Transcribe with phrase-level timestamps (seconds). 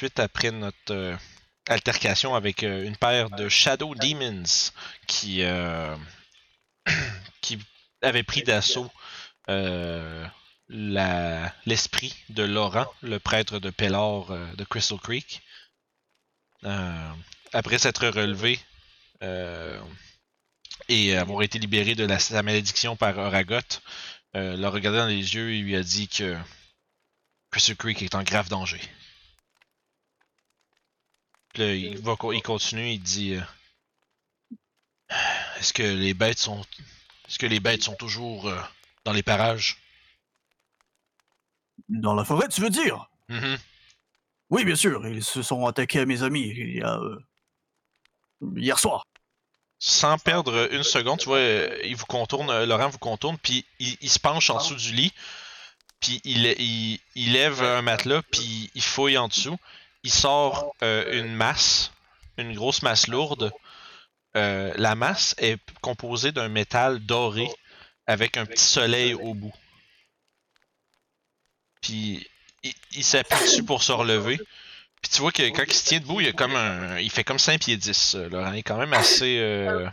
[0.00, 1.14] suite après notre euh,
[1.68, 4.44] altercation avec euh, une paire de Shadow Demons
[5.06, 5.94] qui, euh,
[7.42, 7.58] qui
[8.00, 8.90] avait pris d'assaut
[9.46, 15.42] la- l'esprit de Laurent, le prêtre de Pellor de Crystal Creek.
[16.64, 17.12] Euh,
[17.52, 18.58] après s'être relevé
[19.22, 19.78] euh,
[20.88, 23.58] et avoir été libéré de la, sa malédiction par Oragot,
[24.34, 26.38] euh, l'a regardé dans les yeux et lui a dit que
[27.50, 28.80] Crystal Creek est en grave danger.
[31.52, 33.40] Puis là, il, va, co- il continue, il dit euh,
[35.58, 36.62] Est-ce que les bêtes sont.
[37.28, 38.60] Est-ce que les bêtes sont toujours euh,
[39.04, 39.78] dans les parages
[41.88, 43.08] Dans la forêt, tu veux dire?
[43.28, 43.58] Mhm.
[44.50, 46.96] Oui, bien sûr, ils se sont attaqués à mes amis il y a.
[46.98, 47.18] euh,
[48.56, 49.06] hier soir.
[49.78, 53.64] Sans perdre une seconde, tu vois, euh, il vous contourne, euh, Laurent vous contourne, puis
[53.78, 55.12] il, il se penche en dessous du lit,
[56.00, 59.56] puis il, il, il lève un matelas, puis il fouille en dessous.
[60.02, 61.92] Il sort euh, une masse,
[62.38, 63.52] une grosse masse lourde.
[64.36, 67.48] Euh, la masse est composée d'un métal doré
[68.06, 69.52] avec un petit soleil au bout.
[71.82, 72.26] Puis
[72.62, 74.38] il, il s'appuie dessus pour se relever.
[75.02, 77.24] Puis tu vois que quand il se tient debout, il, a comme un, il fait
[77.24, 78.14] comme 5 pieds 10.
[78.14, 79.38] euh, Laurent Il est quand même assez.
[79.38, 79.88] Euh,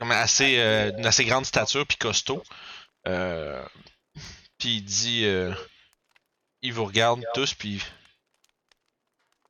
[0.00, 0.56] assez
[0.96, 2.42] d'une assez grande stature puis costaud.
[3.04, 5.26] Puis il dit.
[6.62, 7.82] Euh, il vous regarde tous, puis.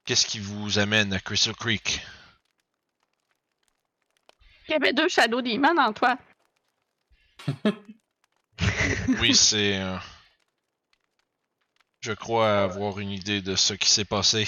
[0.04, 2.04] Qu'est-ce qui vous amène à Crystal Creek?
[4.68, 6.18] Il y avait deux Shadow Demons en toi.
[9.20, 9.78] Oui, c'est.
[9.78, 9.96] euh,
[12.00, 14.46] je crois avoir une idée de ce qui s'est passé.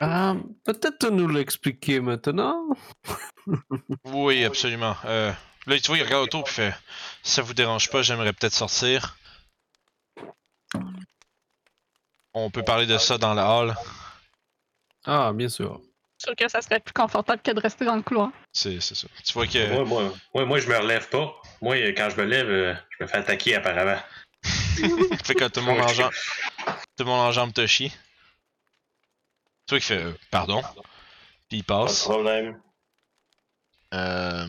[0.00, 2.68] Ah, peut-être nous l'expliquer maintenant.
[4.04, 4.96] Oui, absolument.
[5.04, 5.32] Euh,
[5.66, 6.74] là, tu vois, il regarde autour puis fait
[7.24, 9.16] Si ça vous dérange pas, j'aimerais peut-être sortir.
[12.34, 13.74] On peut parler de ça dans la hall.
[15.04, 15.80] Ah, bien sûr.
[16.18, 18.30] Je suis sûr que ça serait plus confortable que de rester dans le couloir.
[18.52, 19.08] C'est c'est ça.
[19.24, 19.72] Tu vois que.
[19.72, 21.34] Moi, moi, moi, moi, je me relève pas.
[21.60, 24.00] Moi, quand je me lève, euh, je me fais attaquer apparemment.
[25.24, 26.12] fait que tout le monde Ouais, en je- jambe,
[26.96, 27.90] tout le monde en jambe Toshi.
[27.90, 27.96] Tu
[29.70, 30.62] vois qu'il fait euh, pardon.
[31.48, 32.02] Puis il Pas de passe.
[32.04, 32.60] problème.
[33.94, 34.46] Euh...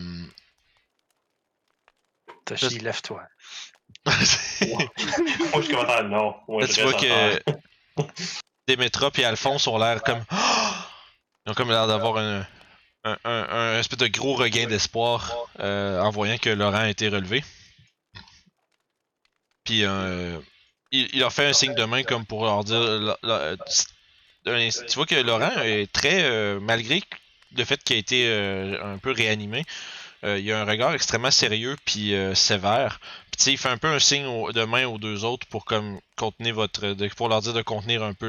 [2.44, 3.22] Toshi, lève-toi.
[4.06, 4.16] Moi,
[4.96, 6.34] je suis content, non.
[6.48, 7.42] Moi, Là, je tu vois que
[8.68, 10.24] Demetra et Alphonse ont l'air comme.
[11.46, 12.46] Ils ont comme l'air d'avoir un,
[13.04, 17.44] un, espèce de gros regain d'espoir euh, en voyant que Laurent a été relevé.
[19.64, 20.38] Puis euh,
[20.90, 23.16] il, il leur fait un signe de main comme pour leur dire.
[23.24, 23.56] un-
[24.46, 26.22] tu vois que Laurent est très.
[26.24, 27.02] euh, malgré
[27.56, 29.64] le fait qu'il a été euh, un peu réanimé,
[30.24, 33.00] euh, il a un regard extrêmement sérieux puis euh, sévère.
[33.30, 36.54] Puis il fait un peu un signe de main aux deux autres pour comme contenir
[36.54, 36.94] votre.
[37.14, 38.28] pour leur dire de contenir un peu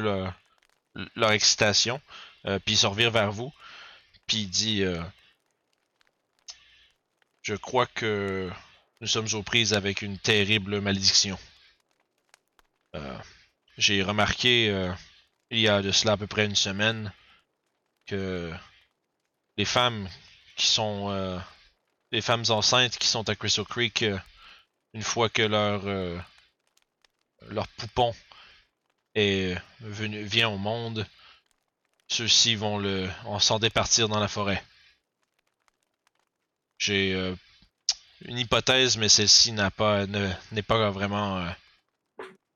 [1.15, 2.01] leur, excitation.
[2.47, 3.53] Euh, puis il se vers vous.
[4.27, 5.01] Puis il dit euh,
[7.43, 8.51] Je crois que
[8.99, 11.37] nous sommes aux prises avec une terrible malédiction.
[13.77, 14.73] J'ai remarqué
[15.51, 17.11] il y a de cela à peu près une semaine
[18.05, 18.53] que
[19.57, 20.07] les femmes
[20.55, 21.41] qui sont
[22.15, 24.17] les femmes enceintes qui sont à Crystal Creek euh,
[24.93, 26.17] une fois que leur euh,
[27.77, 28.15] poupon
[29.15, 31.05] est venu vient au monde
[32.07, 34.63] ceux-ci vont le en s'en départir dans la forêt.
[36.77, 37.35] J'ai euh,
[38.21, 41.51] une hypothèse, mais celle-ci n'a pas ne- n'est pas vraiment euh,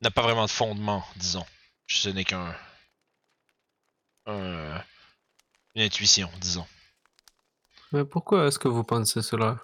[0.01, 1.45] n'a pas vraiment de fondement, disons.
[1.87, 2.55] Ce n'est qu'un
[4.25, 4.81] un-
[5.75, 6.67] une intuition, disons.
[7.91, 9.57] Mais pourquoi est-ce que vous pensez cela?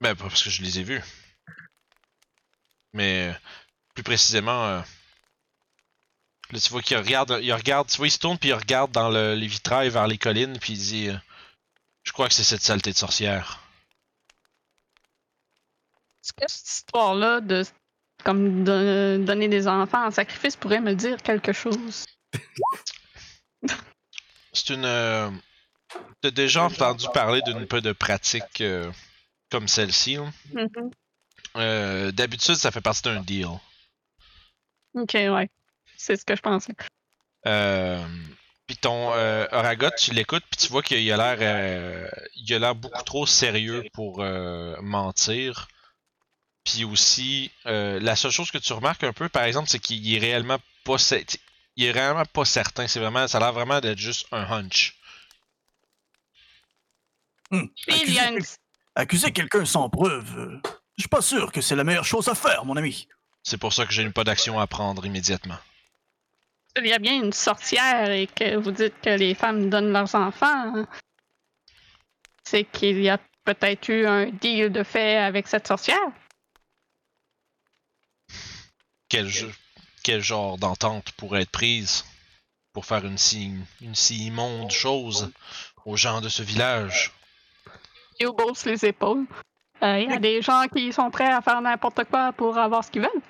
[0.00, 1.02] Ben parce que je les ai vus.
[2.92, 3.38] Mais euh,
[3.94, 4.80] plus précisément, euh,
[6.50, 8.90] là tu vois qu'il regarde, il regarde, tu vois il se tourne puis il regarde
[8.90, 11.16] dans le- les vitrails vers les collines puis il dit, euh,
[12.02, 13.60] je crois que c'est cette saleté de sorcière.
[16.24, 17.64] Est-ce que cette histoire-là de
[18.24, 22.04] comme de donner des enfants en sacrifice pourrait me dire quelque chose?
[24.52, 25.30] C'est une, euh,
[26.20, 28.90] t'as déjà entendu parler d'une peu de pratique euh,
[29.50, 30.16] comme celle-ci.
[30.16, 30.32] hein?
[30.52, 30.90] Mhm.
[31.56, 33.48] Euh, D'habitude ça fait partie d'un deal.
[34.94, 35.48] Ok, ouais.
[35.96, 36.74] C'est ce que je pensais.
[37.46, 38.04] Euh,
[38.66, 39.08] puis ton
[39.52, 43.84] Oragot, tu l'écoutes, puis tu vois qu'il a l'air, il a l'air beaucoup trop sérieux
[43.92, 44.22] pour
[44.82, 45.68] mentir.
[46.64, 50.18] Puis aussi, la seule chose que tu remarques un peu, par exemple, c'est qu'il est
[50.18, 50.96] réellement pas,
[51.76, 52.86] il est réellement pas certain.
[52.86, 54.96] C'est vraiment, ça a l'air vraiment d'être juste un hunch.
[57.50, 58.34] Puis il y a accuser, une...
[58.34, 58.46] quel-
[58.94, 60.60] accuser quelqu'un sans preuve, euh,
[60.96, 63.08] je suis pas sûr que c'est la meilleure chose à faire, mon ami.
[63.42, 65.58] C'est pour ça que j'ai pas d'action à prendre immédiatement.
[66.76, 70.14] Il y a bien une sorcière et que vous dites que les femmes donnent leurs
[70.14, 70.46] enfants.
[70.76, 70.88] hein.
[72.44, 75.98] C'est qu'il y a peut-être eu un deal de fait avec cette sorcière.
[79.08, 79.52] Quel, jeu-
[80.04, 82.04] quel genre d'entente pourrait être prise
[82.72, 85.32] pour faire une si, une si immonde chose
[85.84, 87.12] aux gens de ce village?
[88.20, 89.26] Il hausse les épaules.
[89.82, 92.84] Euh, Il y a des gens qui sont prêts à faire n'importe quoi pour avoir
[92.84, 93.22] ce qu'ils veulent.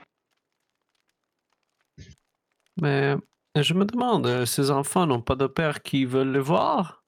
[2.80, 3.14] Mais
[3.56, 7.04] je me demande, euh, ces enfants n'ont pas de père qui veulent le voir?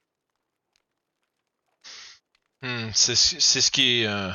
[2.63, 4.31] Hmm, c'est ce- qui euh,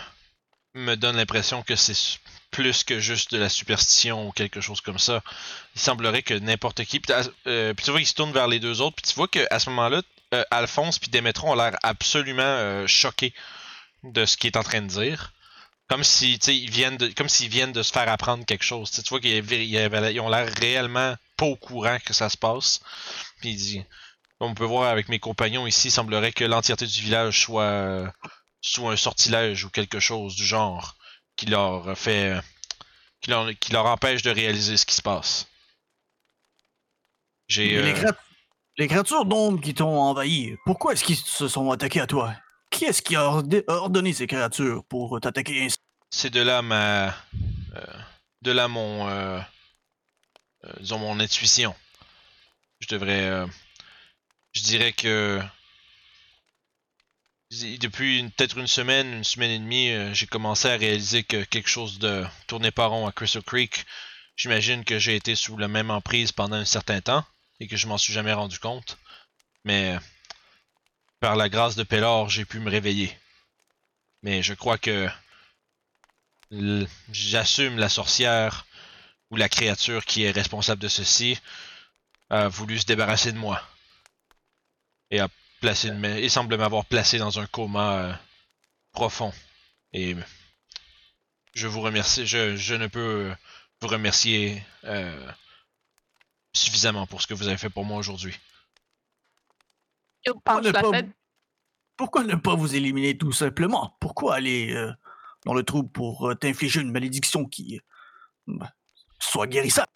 [0.74, 2.20] me donne l'impression que c'est
[2.52, 5.22] plus que juste de la superstition ou quelque chose comme ça.
[5.76, 7.00] Il semblerait que n'importe qui.
[7.00, 7.14] Puis,
[7.46, 8.96] euh, tu vois, il se tourne vers les deux autres.
[8.98, 10.02] Puis tu vois qu'à ce moment-là,
[10.34, 13.34] euh, Alphonse puis Démétron ont l'air absolument euh, choqués
[14.04, 15.34] de ce qu'il est en train de dire.
[15.88, 18.92] Comme si, ils viennent de, comme s'ils viennent de se faire apprendre quelque chose.
[18.92, 22.82] Tu vois qu'ils ont l'air réellement pas au courant que ça se passe.
[23.40, 23.84] Puis il dit,
[24.38, 27.64] comme on peut voir avec mes compagnons ici, il semblerait que l'entièreté du village soit
[27.64, 28.08] euh,
[28.60, 30.98] sous un sortilège ou quelque chose du genre
[31.38, 32.38] qui leur fait
[33.22, 35.48] qui leur, qui leur empêche de réaliser ce qui se passe.
[37.48, 38.12] J'ai euh,
[38.78, 42.34] les créatures d'ombre qui t'ont envahi, pourquoi est-ce qu'ils se sont attaqués à toi?
[42.70, 43.30] Qui est-ce qui a
[43.68, 45.78] ordonné ces créatures pour t'attaquer ainsi?
[46.10, 47.14] c'est de là ma euh,
[48.42, 49.40] de là mon euh,
[50.66, 51.76] euh, disons mon intuition.
[52.80, 53.48] Je devrais euh,
[54.54, 55.42] je dirais que
[57.80, 61.98] depuis peut-être une semaine, une semaine et demie, j'ai commencé à réaliser que quelque chose
[61.98, 63.86] de tournait pas rond à Crystal Creek.
[64.36, 67.24] J'imagine que j'ai été sous la même emprise pendant un certain temps
[67.60, 68.98] et que je m'en suis jamais rendu compte.
[69.64, 69.98] Mais
[71.20, 73.18] par la grâce de Pellor, j'ai pu me réveiller.
[74.24, 75.10] Mais je crois que
[77.12, 78.66] j'assume la sorcière
[79.30, 81.40] ou la créature qui est responsable de ceci
[82.30, 83.62] a voulu se débarrasser de moi
[85.12, 85.28] et a
[85.60, 88.14] placé une et semble m'avoir placé dans un coma euh,
[88.92, 89.34] profond
[89.94, 90.16] et
[91.54, 93.34] je vous remercie je, je ne peux
[93.82, 95.32] vous remercier euh,
[96.58, 98.38] suffisamment pour ce que vous avez fait pour moi aujourd'hui
[100.26, 100.92] Pourquoi ne, pas,
[101.96, 103.96] pourquoi ne pas vous éliminer tout simplement?
[104.00, 104.92] Pourquoi aller euh,
[105.46, 107.82] dans le trou pour euh, t'infliger une malédiction qui euh,
[108.48, 108.74] bah,
[109.20, 109.92] soit guérissable?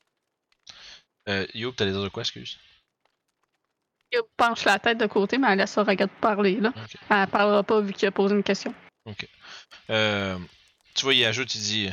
[1.27, 2.57] euh, Yo t'allais dire de quoi excuse?
[4.13, 6.59] Il penche la tête de côté, mais elle laisse Auragat parler.
[6.59, 6.73] Là.
[6.75, 6.95] Ok.
[7.09, 8.73] Elle parlera pas vu qu'il a posé une question.
[9.89, 10.37] Euh,
[10.93, 11.89] tu vois, il ajoute, il dit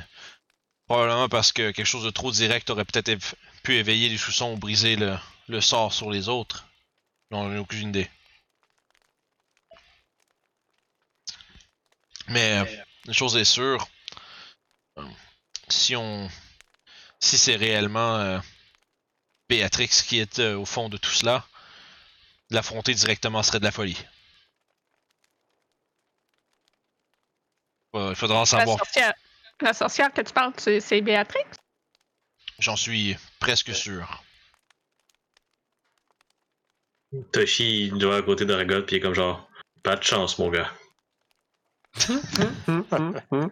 [0.87, 4.57] probablement parce que quelque chose de trop direct aurait peut-être pu éveiller les soupçons ou
[4.57, 5.17] briser le,
[5.49, 6.67] le sort sur les autres.
[7.31, 8.11] J'en ai aucune idée.
[12.29, 12.65] Mais euh,
[13.07, 13.89] une chose est sûre,
[14.99, 15.09] euh,
[15.69, 16.31] si on,
[17.21, 18.39] si c'est réellement euh,
[19.49, 21.47] Béatrix qui est euh, au fond de tout cela,
[22.51, 23.97] l'affronter directement serait de la folie.
[27.95, 29.15] Il faudra en La savoir sorcière,
[29.61, 31.45] la sorcière que tu parles, c'est c'est Béatrix?
[32.59, 34.23] J'en suis presque sûr.
[37.33, 39.49] Toshi, il doit à côté de Ragot, puis il est comme genre,
[39.83, 40.71] pas de chance, mon gars.
[42.09, 43.51] Hum, hum, hum.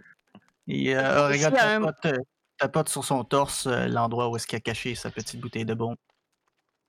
[0.69, 2.23] Et euh, regarde, euh, tapote, euh,
[2.59, 5.75] tapote sur son torse euh, l'endroit où est-ce qu'il a caché sa petite bouteille de
[5.75, 5.97] bombe.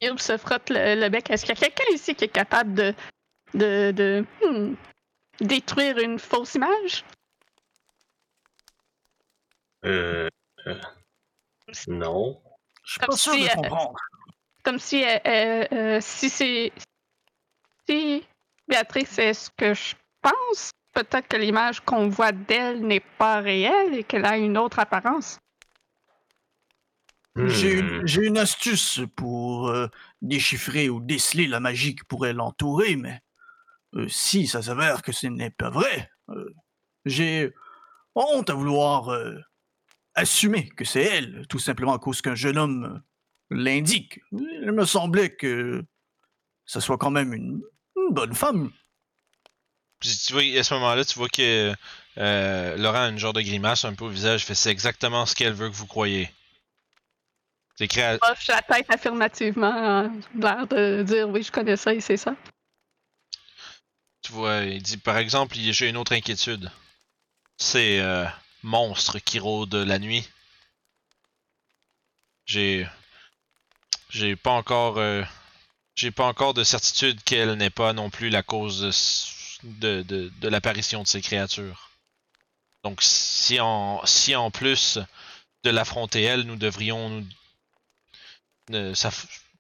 [0.02, 1.30] Il se frotte le, le bec.
[1.30, 2.94] Est-ce qu'il y a quelqu'un ici qui est capable de,
[3.54, 4.76] de, de hmm,
[5.40, 7.06] détruire une fausse image?
[9.86, 10.30] Euh.
[11.70, 12.42] Euh, non.
[12.84, 14.00] Je suis Comme pas sûr si, de euh, comprendre.
[14.64, 16.72] Comme si, euh, euh, euh, si c'est.
[17.88, 18.24] Si
[18.68, 23.94] Béatrix est ce que je pense, peut-être que l'image qu'on voit d'elle n'est pas réelle
[23.94, 25.38] et qu'elle a une autre apparence.
[27.38, 27.88] J'ai Hmm.
[28.00, 29.88] une, j'ai une astuce pour euh,
[30.22, 33.22] déchiffrer ou déceler la magie qui pourrait l'entourer, mais
[33.94, 36.54] euh, si ça s'avère que ce n'est pas vrai, euh,
[37.06, 37.54] j'ai
[38.16, 39.40] honte à vouloir euh,
[40.18, 43.02] assumer que c'est elle, tout simplement à cause qu'un jeune homme
[43.50, 44.20] l'indique.
[44.34, 45.86] Il me semblait que
[46.66, 47.62] ce soit quand même une,
[47.96, 48.72] une bonne femme.
[50.00, 51.74] Puis tu vois, à ce moment-là, tu vois que
[52.18, 54.46] euh, Laurent a une genre de grimace un peu au visage.
[54.46, 56.30] Fait c'est exactement ce qu'elle veut que vous croyez.
[57.76, 61.94] C'est écrit à- Hoche la tête affirmativement, euh, l'air de dire oui, je connais ça
[61.94, 62.36] et c'est ça.
[64.24, 66.72] Tu vois, il dit par exemple, j'ai une autre inquiétude.
[67.58, 68.26] Ces euh,
[68.64, 70.28] monstres qui rôdent la nuit.
[72.46, 72.88] J'ai.
[74.10, 74.98] J'ai pas encore.
[74.98, 75.24] euh,
[75.96, 81.02] j'ai pas encore de certitude qu'elle n'est pas non plus la cause de, de, l'apparition
[81.02, 81.90] de ces créatures.
[82.84, 85.00] Donc si en, si plus
[85.64, 88.94] de l'affronter elle, nous devrions nous,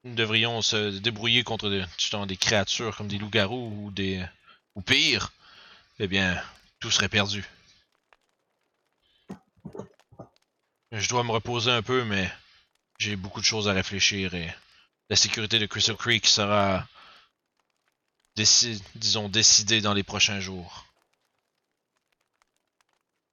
[0.03, 1.83] devrions se débrouiller contre des,
[2.27, 4.23] des créatures comme des loups-garous ou des
[4.75, 5.33] ou pire,
[5.97, 6.41] eh bien,
[6.79, 7.43] tout serait perdu.
[10.91, 12.31] Je dois me reposer un peu, mais
[12.97, 14.53] j'ai beaucoup de choses à réfléchir et
[15.09, 16.87] la sécurité de Crystal Creek sera,
[18.37, 20.85] déci- disons, décidée dans les prochains jours.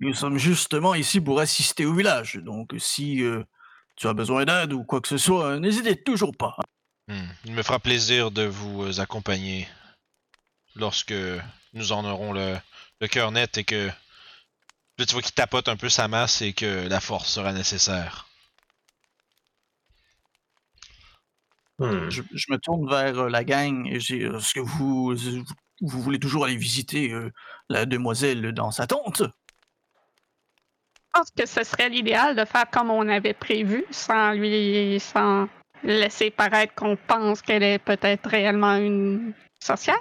[0.01, 3.45] Nous sommes justement ici pour assister au village, donc si euh,
[3.97, 6.57] tu as besoin d'aide ou quoi que ce soit, n'hésitez toujours pas.
[7.07, 7.29] Hmm.
[7.45, 9.69] Il me fera plaisir de vous euh, accompagner
[10.75, 11.15] lorsque
[11.73, 12.59] nous en aurons le,
[13.01, 13.91] le cœur net et que
[14.99, 18.29] là, tu vois qu'il tapote un peu sa masse et que la force sera nécessaire.
[21.79, 22.09] Hmm.
[22.09, 25.13] Je, je me tourne vers euh, la gang et j'ai est-ce que vous,
[25.81, 27.33] vous voulez toujours aller visiter euh,
[27.69, 29.23] la demoiselle dans sa tente?
[29.23, 35.49] Je pense que ce serait l'idéal de faire comme on avait prévu, sans lui, sans
[35.83, 40.01] laisser paraître qu'on pense qu'elle est peut-être réellement une sorcière.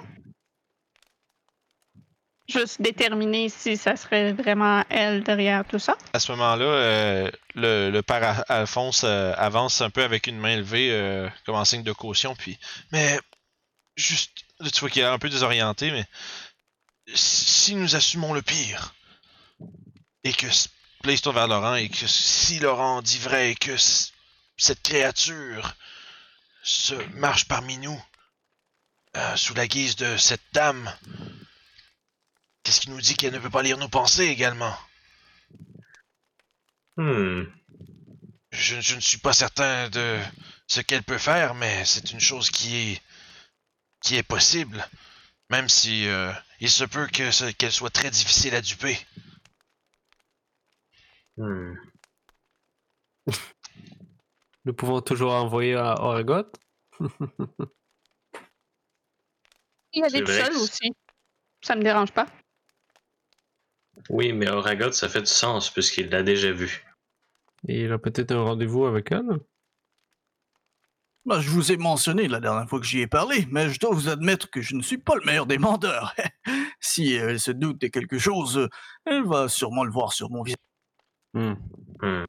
[2.46, 5.96] Juste déterminer si ça serait vraiment elle derrière tout ça.
[6.12, 10.38] À ce moment-là, euh, le, le père Al- Alphonse euh, avance un peu avec une
[10.38, 12.58] main levée euh, comme en signe de caution, puis
[12.92, 13.18] mais
[13.96, 14.32] juste
[14.72, 16.04] tu vois qu'il est un peu désorienté, mais
[17.14, 18.94] si nous assumons le pire
[20.22, 20.68] et que se
[21.22, 23.76] tourne vers Laurent et que si Laurent dit vrai et que
[24.56, 25.74] cette créature
[26.62, 28.02] se marche parmi nous
[29.16, 30.90] euh, sous la guise de cette dame,
[32.64, 34.76] qu'est-ce qui nous dit qu'elle ne peut pas lire nos pensées également?
[36.96, 37.44] Hmm.
[38.52, 40.18] Je, je ne suis pas certain de
[40.66, 43.02] ce qu'elle peut faire, mais c'est une chose qui est
[44.02, 44.86] qui est possible,
[45.50, 48.98] même si euh, il se peut que qu'elle soit très difficile à duper.
[51.36, 51.74] Hmm.
[54.64, 56.50] Nous pouvons toujours envoyer à Oregot?
[59.92, 60.92] Il y a des que- aussi.
[61.62, 62.26] Ça me dérange pas.
[64.10, 66.84] Oui, mais Oragot, ça fait du sens puisqu'il l'a déjà vu.
[67.68, 69.40] Et il a peut-être un rendez-vous avec elle?
[71.24, 73.94] Bah, Je vous ai mentionné la dernière fois que j'y ai parlé, mais je dois
[73.94, 76.14] vous admettre que je ne suis pas le meilleur des menteurs.
[76.80, 78.68] si elle se doute de quelque chose, euh,
[79.06, 80.58] elle va sûrement le voir sur mon visage.
[81.32, 81.54] Hmm.
[82.02, 82.24] Hmm.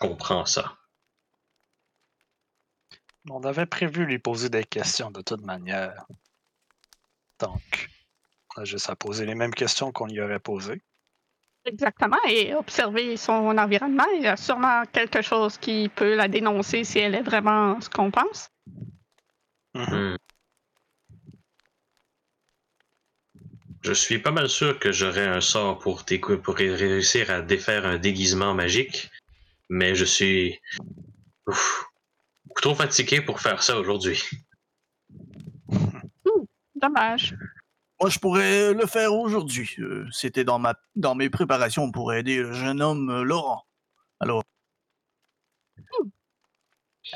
[0.00, 0.76] Je comprends ça.
[3.28, 6.06] On avait prévu lui poser des questions de toute manière.
[7.38, 7.99] Donc, on
[8.60, 10.82] a juste à poser les mêmes questions qu'on lui aurait posées.
[11.64, 12.16] Exactement.
[12.28, 14.06] Et observer son environnement.
[14.16, 17.88] Il y a sûrement quelque chose qui peut la dénoncer si elle est vraiment ce
[17.90, 18.50] qu'on pense.
[19.74, 19.84] Mhm.
[20.14, 20.16] Hmm.
[23.82, 26.04] Je suis pas mal sûr que j'aurais un sort pour,
[26.42, 29.10] pour ré- réussir à défaire un déguisement magique,
[29.70, 30.60] mais je suis
[31.46, 31.86] ouf,
[32.44, 34.22] beaucoup trop fatigué pour faire ça aujourd'hui.
[36.74, 37.34] Dommage.
[38.00, 39.68] Moi, je pourrais le faire aujourd'hui.
[39.78, 43.64] Euh, C'était dans, ma, dans mes préparations pour aider le jeune homme euh, Laurent.
[44.20, 44.42] Alors,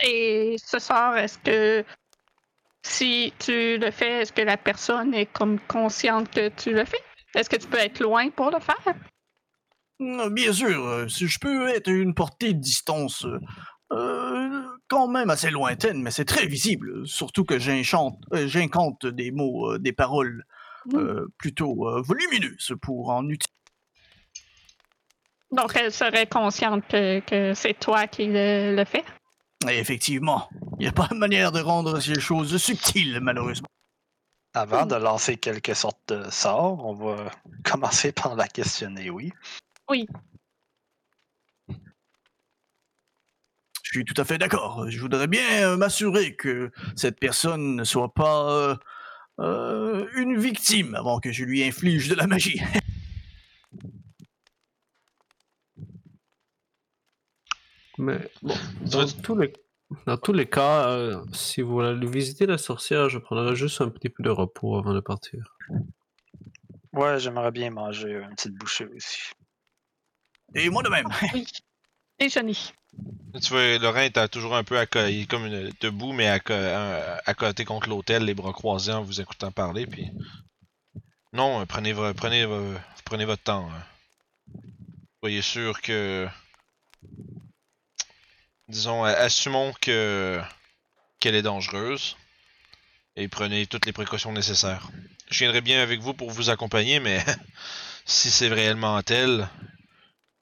[0.03, 1.85] Et ce soir, est-ce que
[2.83, 7.01] si tu le fais, est-ce que la personne est comme consciente que tu le fais?
[7.35, 8.95] Est-ce que tu peux être loin pour le faire?
[10.03, 13.27] euh, bien sûr, euh, si je peux être à une portée de distance
[14.89, 17.07] quand même assez lointaine, mais c'est très visible.
[17.07, 20.45] Surtout que j'inchante- euh, j'incante des mots, euh, des paroles
[20.87, 20.97] Mm.
[20.97, 23.51] euh, plutôt euh, volumineuses pour en utiliser.
[25.51, 29.05] Donc, elle serait consciente que, que c'est toi qui le, le fais?
[29.69, 30.49] Et effectivement,
[30.79, 33.69] il n'y a pas de manière de rendre ces choses subtiles, malheureusement.
[34.53, 37.31] Avant de lancer quelque sorte de sort, on va
[37.65, 39.33] commencer par la questionner, oui.
[39.89, 40.07] Oui.
[43.83, 44.91] Je suis tout à fait d'accord.
[44.91, 48.77] Je voudrais bien euh, m'assurer que cette personne ne soit pas
[49.41, 52.61] euh, une victime avant que je lui inflige de la magie.
[57.99, 58.55] Mais bon,
[58.91, 59.53] dans tous les,
[60.07, 63.89] dans tous les cas, euh, si vous voulez visiter la sorcière, je prendrai juste un
[63.89, 65.57] petit peu de repos avant de partir.
[66.93, 69.33] Ouais, j'aimerais bien manger une petite bouchée aussi.
[70.55, 71.09] Et moi de même.
[72.21, 72.27] Oui.
[72.27, 72.57] Déjeuner.
[73.43, 76.39] Tu vois, Laurent est toujours un peu à il comme une- debout, mais à,
[77.35, 79.87] côté contre l'hôtel, les bras croisés en vous écoutant parler.
[79.87, 80.11] Puis
[81.33, 82.47] non, euh, prenez, prenez,
[83.05, 83.69] prenez votre temps.
[83.73, 83.83] hein.
[85.21, 86.29] Soyez sûr que,
[88.69, 90.41] disons, assumons que
[91.19, 92.17] qu'elle est dangereuse
[93.17, 94.89] et prenez toutes les précautions nécessaires.
[95.31, 97.25] Je viendrai bien avec vous pour vous accompagner, mais
[98.05, 99.49] si c'est réellement elle,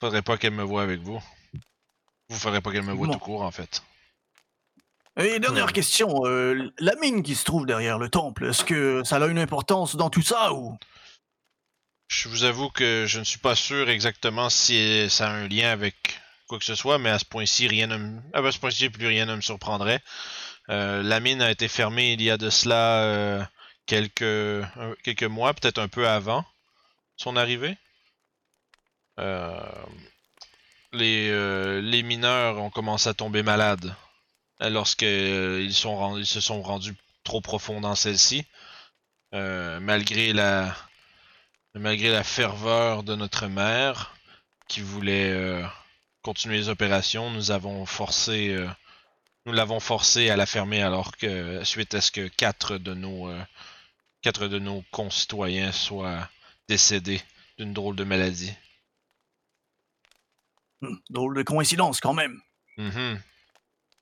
[0.00, 1.22] faudrait pas qu'elle me voie avec vous.
[2.32, 3.82] Vous ferez pas qu'elle me voit tout court, en fait.
[5.18, 9.16] Et dernière question, euh, la mine qui se trouve derrière le temple, est-ce que ça
[9.16, 10.78] a une importance dans tout ça ou?
[12.08, 15.70] Je vous avoue que je ne suis pas sûr exactement si ça a un lien
[15.70, 18.20] avec quoi que ce soit, mais à ce point-ci, rien ne me...
[18.32, 20.00] ah, ben, à ce point-ci, plus rien ne me surprendrait.
[20.70, 23.44] Euh, la mine a été fermée il y a de cela euh,
[23.84, 24.66] quelques,
[25.02, 26.46] quelques mois, peut-être un peu avant
[27.18, 27.76] son arrivée.
[30.94, 33.94] Euh, les, mineurs ont commencé à tomber malades
[34.60, 36.94] euh, lorsque euh, ils, se sont rendus
[37.24, 38.44] trop profond dans celle-ci.
[39.32, 40.74] Malgré la
[42.22, 44.14] ferveur de notre mère
[44.68, 45.62] qui voulait
[46.20, 47.86] continuer les opérations, nous l'avons
[49.80, 56.28] forcé à la fermer alors que suite à ce que quatre de nos concitoyens soient
[56.68, 57.22] décédés
[57.56, 58.52] d'une drôle de maladie.
[60.82, 62.40] Hmm, Drôle de coïncidence quand même.
[62.76, 63.20] Mhm.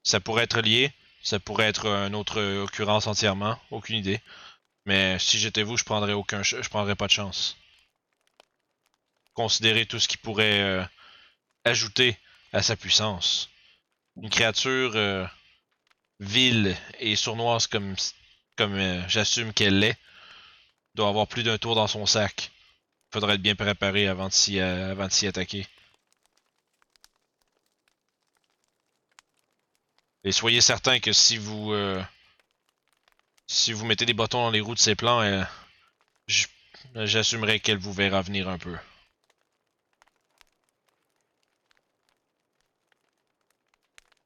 [0.03, 4.21] Ça pourrait être lié, ça pourrait être une autre occurrence entièrement, aucune idée.
[4.87, 7.57] Mais si j'étais vous, je prendrais aucun, ch- je prendrais pas de chance.
[9.35, 10.85] Considérez tout ce qui pourrait euh,
[11.65, 12.17] ajouter
[12.53, 13.51] à sa puissance.
[14.17, 15.27] Une créature euh,
[16.21, 17.95] vile et sournoise comme,
[18.61, 19.99] euh, j'assume qu'elle l'est,
[20.95, 22.51] doit avoir plus d'un tour dans son sac.
[23.13, 25.67] Faudrait être bien préparé avant de s'y attaquer.
[30.25, 32.03] Et soyez certain que si vous euh,
[33.47, 35.43] si vous mettez des bâtons dans les roues de ses plans, euh,
[36.27, 36.47] j-
[36.95, 38.77] j'assumerai qu'elle vous verra venir un peu.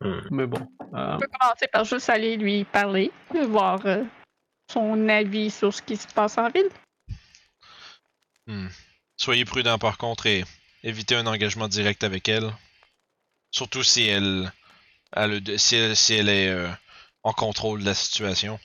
[0.01, 0.21] Hmm.
[0.31, 0.69] Mais bon.
[0.95, 3.11] euh, On peut commencer par juste aller lui parler,
[3.49, 3.81] voir
[4.71, 6.69] son avis sur ce qui se passe en ville.
[8.47, 8.69] Hmm.
[9.17, 10.45] Soyez prudent par contre et
[10.83, 12.53] évitez un engagement direct avec elle.
[13.51, 14.53] Surtout si elle,
[15.57, 16.71] si elle, si elle est euh,
[17.23, 18.59] en contrôle de la situation.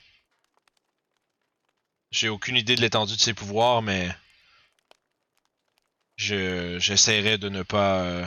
[2.12, 4.10] J'ai aucune idée de l'étendue de ses pouvoirs, mais
[6.18, 8.26] je j'essaierai de ne pas, euh,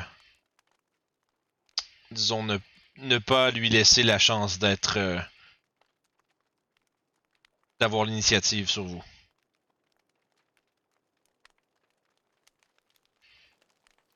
[2.10, 2.58] disons ne,
[2.98, 5.18] ne pas lui laisser la chance d'être, euh,
[7.80, 9.02] d'avoir l'initiative sur vous.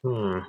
[0.04, 0.40] Hmm.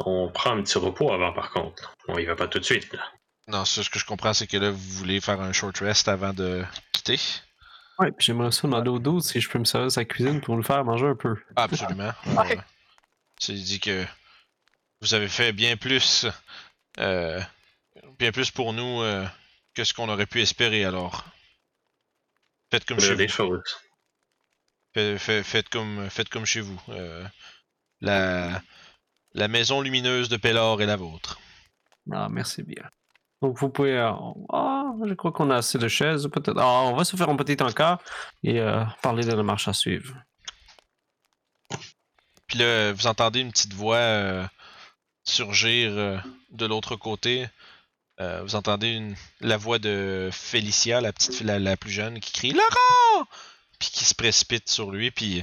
[0.00, 1.94] On prend un petit repos avant, par contre.
[2.08, 2.92] On y va pas tout de suite.
[2.92, 3.00] Là.
[3.48, 6.32] Non, ce que je comprends, c'est que là, vous voulez faire un short rest avant
[6.32, 7.18] de quitter.
[7.98, 10.40] ouais, puis j'aimerais ça demander au dos si je peux me servir de sa cuisine
[10.40, 11.36] pour le faire manger un peu.
[11.56, 12.12] Absolument.
[12.26, 12.58] Ouais.
[13.38, 14.04] C'est dit que
[15.00, 16.26] vous avez fait bien plus,
[16.98, 17.40] euh,
[18.18, 19.26] bien plus pour nous euh,
[19.74, 20.84] que ce qu'on aurait pu espérer.
[20.84, 21.24] Alors,
[22.70, 23.28] faites comme chez vous.
[23.28, 23.76] choses.
[24.94, 26.80] Fait- fait- Faites comme, faites comme chez vous.
[26.88, 27.24] Euh,
[28.00, 28.62] la,
[29.34, 31.38] la maison lumineuse de Pellor est la vôtre.
[32.12, 32.84] Ah, merci bien.
[33.42, 33.96] Donc, vous pouvez.
[33.98, 34.12] euh,
[34.52, 36.58] Ah, je crois qu'on a assez de chaises, peut-être.
[36.58, 38.00] Ah, on va se faire un petit encart
[38.42, 40.14] et euh, parler de la marche à suivre.
[42.46, 44.46] Puis là, vous entendez une petite voix euh,
[45.24, 47.46] surgir de l'autre côté.
[48.18, 52.32] Vous entendez une, la voix de Félicia, la petite fille, la, la plus jeune, qui
[52.32, 53.26] crie Laurent!
[53.80, 55.10] Puis qui se précipite sur lui.
[55.10, 55.42] Puis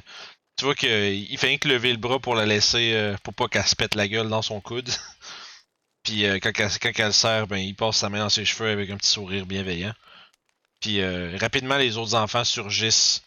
[0.62, 3.47] tu vois qu'il fait rien que lever le bras pour la laisser, euh, pour pas
[3.47, 4.88] qu'elle se pète la gueule dans son coude.
[6.04, 8.91] Puis euh, quand, elle, quand serre, ben, il passe sa main dans ses cheveux avec
[8.91, 9.95] un petit sourire bienveillant.
[10.80, 13.24] Puis euh, rapidement, les autres enfants surgissent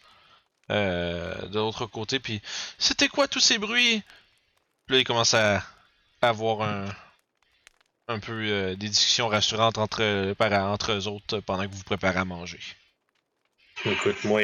[0.71, 2.21] euh, de l'autre côté.
[2.21, 2.41] Puis
[2.79, 4.01] c'était quoi tous ces bruits?
[4.87, 5.61] Puis là, il commence à
[6.23, 6.87] avoir un,
[8.07, 12.25] un peu des discussions rassurantes entre, entre eux autres pendant que vous vous préparez à
[12.25, 12.61] manger.
[13.87, 14.41] Écoute, moi,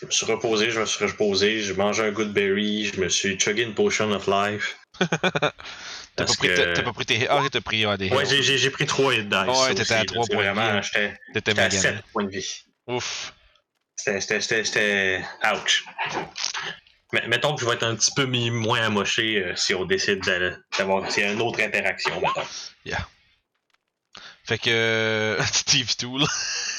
[0.00, 3.08] je me suis reposé, je me suis reposé, j'ai mangé un good berry, je me
[3.08, 4.76] suis chuggé une potion of life.
[6.16, 7.28] T'as pas, pris que- ta- t'as pas pris tes.
[7.28, 8.08] Ah, t'as pris ah, des.
[8.08, 9.38] Ouais, j'ai- pris 3 hit dice.
[9.38, 10.04] Ouais, t'étais à là.
[10.06, 10.88] trois C'est points de Vraiment, vie.
[11.34, 11.78] j'étais à magané.
[11.78, 12.64] 7 points de vie.
[12.86, 13.34] Ouf.
[13.96, 14.40] C'était- C'était.
[14.40, 14.64] C'était.
[14.64, 15.24] C'était.
[15.54, 15.84] Ouch.
[17.12, 19.84] Mais mettons que je vais être un petit peu mis moins amoché euh, si on
[19.84, 20.22] décide
[20.78, 22.96] d'avoir s'il y a une autre interaction, mettons.
[24.44, 24.70] Fait que.
[24.70, 26.24] euh, Steve Tool.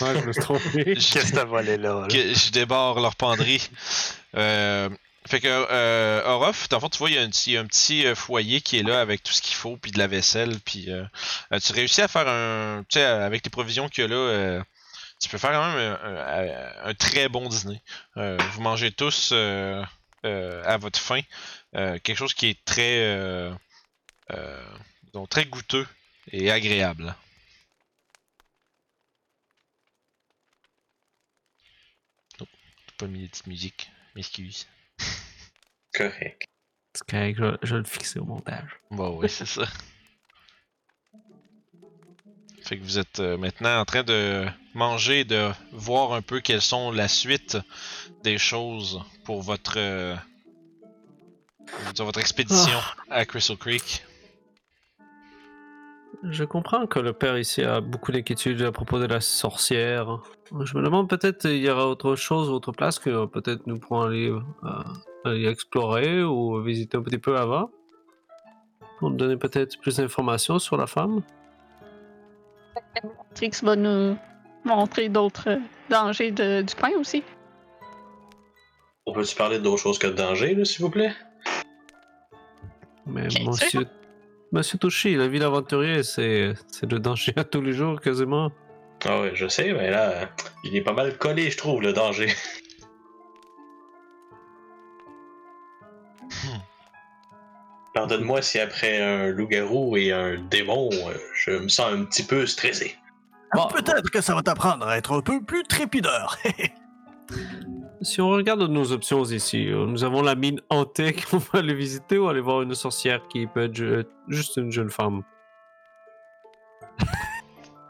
[0.00, 0.84] Ouais, je me suis trompé.
[0.94, 2.00] Qu'est-ce que t'as volé là?
[2.02, 2.06] là?
[2.08, 3.68] que je débarre leur penderie.
[4.36, 4.88] Euh,
[5.26, 7.54] fait que euh, Orof, dans le fond, tu vois, il y a un petit, il
[7.54, 9.90] y a un petit euh, foyer qui est là avec tout ce qu'il faut, puis
[9.90, 11.02] de la vaisselle, puis euh,
[11.52, 14.14] euh, tu réussis à faire un, tu sais, avec les provisions qu'il y a là,
[14.14, 14.62] euh,
[15.20, 17.80] tu peux faire quand même un, un- un très bon dîner.
[18.18, 19.82] Euh, vous mangez tous euh,
[20.24, 21.20] euh, à votre faim,
[21.74, 23.50] euh, quelque chose qui est très, euh,
[24.32, 24.62] euh,
[25.12, 25.86] donc très goûteux
[26.30, 27.16] et agréable.
[32.96, 33.90] pas mis de petite musique.
[34.14, 34.66] M'excuse.
[35.94, 36.44] Correct.
[36.94, 38.70] C'est correct, je, je, vais le fixer au montage.
[38.90, 39.66] Bah bon, oui, c'est ça.
[42.62, 46.40] Fait que vous êtes euh, maintenant en train de manger, et de voir un peu
[46.40, 47.58] quelles sont la suite
[48.24, 50.16] des choses pour votre, euh,
[51.98, 52.78] votre expédition
[53.08, 53.18] ah.
[53.18, 54.04] à Crystal Creek.
[56.22, 60.20] Je comprends que le père ici a beaucoup d'inquiétudes à propos de la sorcière.
[60.64, 64.02] Je me demande peut-être il y aura autre chose, autre place que peut-être nous pourrons
[64.02, 64.40] aller, euh,
[65.24, 67.70] aller explorer ou visiter un petit peu avant.
[68.98, 71.22] Pour nous donner peut-être plus d'informations sur la femme.
[73.34, 74.16] Trix va nous
[74.64, 75.58] montrer d'autres
[75.90, 77.22] dangers de- du coin aussi.
[79.04, 81.12] On peut-tu parler d'autre chose que de danger, s'il vous plaît?
[83.04, 83.86] Mais monsieur,
[84.56, 88.50] monsieur Toshi, la vie d'aventurier, c'est c'est le danger à tous les jours quasiment.
[89.04, 90.30] Ah ouais, je sais, mais là,
[90.64, 92.28] il est pas mal collé, je trouve, le danger.
[97.94, 102.46] Pardonne-moi si après un loup-garou et un démon, euh, je me sens un petit peu
[102.46, 102.96] stressé.
[103.54, 106.38] Bon, Peut-être que ça va t'apprendre à être un peu plus trépideur.
[108.02, 111.74] Si on regarde nos options ici, euh, nous avons la mine hantée qu'on va aller
[111.74, 115.22] visiter ou aller voir une sorcière qui peut être ju- juste une jeune femme.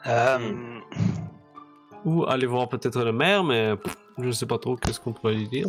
[0.09, 0.79] Euh,
[2.05, 3.73] Ou aller voir peut-être la mère, mais
[4.19, 5.67] je sais pas trop qu'est-ce qu'on pourrait lui dire.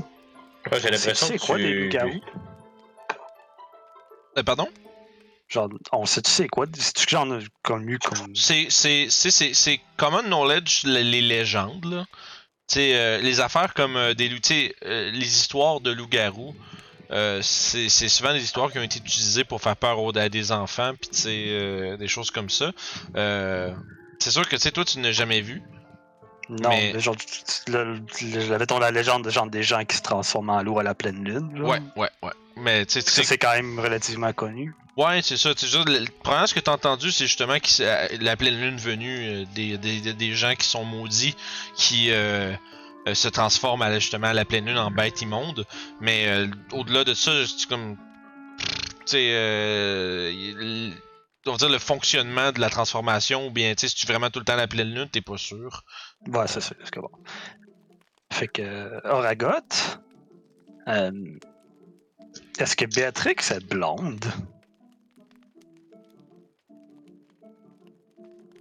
[0.72, 2.22] Ouais, j'ai l'impression c'est que quoi tu- des loups-garous?
[4.38, 4.68] Euh, pardon?
[5.48, 6.68] Genre, on sait, tu sais quoi?
[6.72, 8.36] C'est-tu que j'en ai connu comme.
[8.36, 12.06] C'est, c'est, c'est, c'est, c'est common knowledge, le- les légendes, là.
[12.76, 16.54] Euh, les affaires comme euh, des loups, euh, les histoires de loups-garous,
[17.12, 20.52] euh, c'est, souvent des histoires qui ont été utilisées pour faire peur aux, à des
[20.52, 22.72] enfants, sais, euh, des choses comme ça.
[23.16, 23.74] Euh,
[24.20, 25.62] c'est sûr que, toi, tu n'as jamais vu.
[26.50, 27.16] Non, Mais- mais genre,
[27.68, 30.84] le- le- mettons la légende de genre des gens qui se transforment en loup à
[30.84, 31.52] la pleine lune.
[31.58, 31.68] genre.
[31.70, 32.32] Ouais, ouais, ouais.
[32.56, 34.74] Mais, tu sais, c'est quand même relativement connu.
[34.96, 35.54] Ouais, c'est ça.
[35.54, 38.78] Tu le, le- probablement, ce que t'as entendu, c'est justement que euh, la pleine lune
[38.78, 41.36] venue, euh, des, des, des- des gens qui sont maudits,
[41.76, 42.52] qui euh,
[43.08, 45.66] euh, se transforment à, justement à la pleine lune en bêtes immondes.
[46.02, 47.96] Mais au-delà de ça, c'est comme.
[49.06, 50.94] Tu sais,
[51.46, 54.12] on va dire le fonctionnement de la transformation, ou bien, tu sais, si tu es
[54.12, 55.84] vraiment tout le temps à la pleine lune, t'es pas sûr.
[56.34, 57.10] Ouais, c'est ça, c'est que bon.
[58.32, 59.48] Fait que, Oragot,
[60.88, 61.12] euh,
[62.60, 64.26] est-ce que Béatrix est blonde?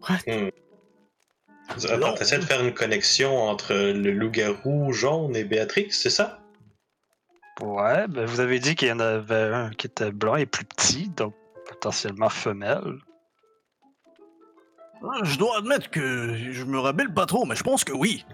[0.08, 2.14] Attends, Non.
[2.14, 6.40] t'essaies de faire une connexion entre le loup-garou jaune et Béatrix, c'est ça?
[7.60, 10.64] Ouais, ben vous avez dit qu'il y en avait un qui était blanc et plus
[10.64, 11.34] petit, donc
[11.66, 12.98] potentiellement femelle.
[15.02, 18.24] Ah, je dois admettre que je me rappelle pas trop, mais je pense que oui.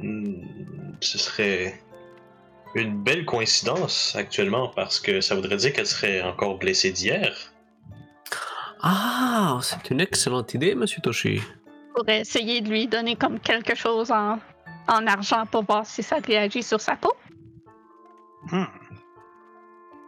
[0.00, 0.42] Hmm,
[1.00, 1.80] ce serait
[2.74, 7.52] une belle coïncidence actuellement parce que ça voudrait dire qu'elle serait encore blessée d'hier.
[8.82, 11.40] Ah, c'est une excellente idée, monsieur Toshi.
[11.94, 14.38] pourrait essayer de lui donner comme quelque chose en,
[14.88, 17.12] en argent pour voir si ça réagit sur sa peau.
[18.50, 18.64] Hmm.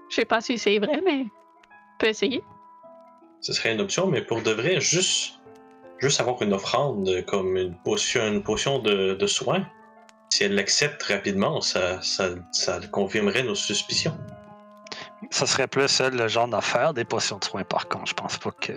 [0.08, 2.42] Je sais pas si c'est vrai, mais on peut essayer.
[3.44, 5.34] Ce serait une option, mais pour de vrai, juste,
[5.98, 9.66] juste avoir une offrande comme une potion, une potion de, de soin,
[10.30, 14.16] si elle l'accepte rapidement, ça, ça, ça confirmerait nos suspicions.
[15.30, 18.06] Ça serait plus le genre d'affaire des potions de soins, par contre.
[18.06, 18.72] Je pense pas que.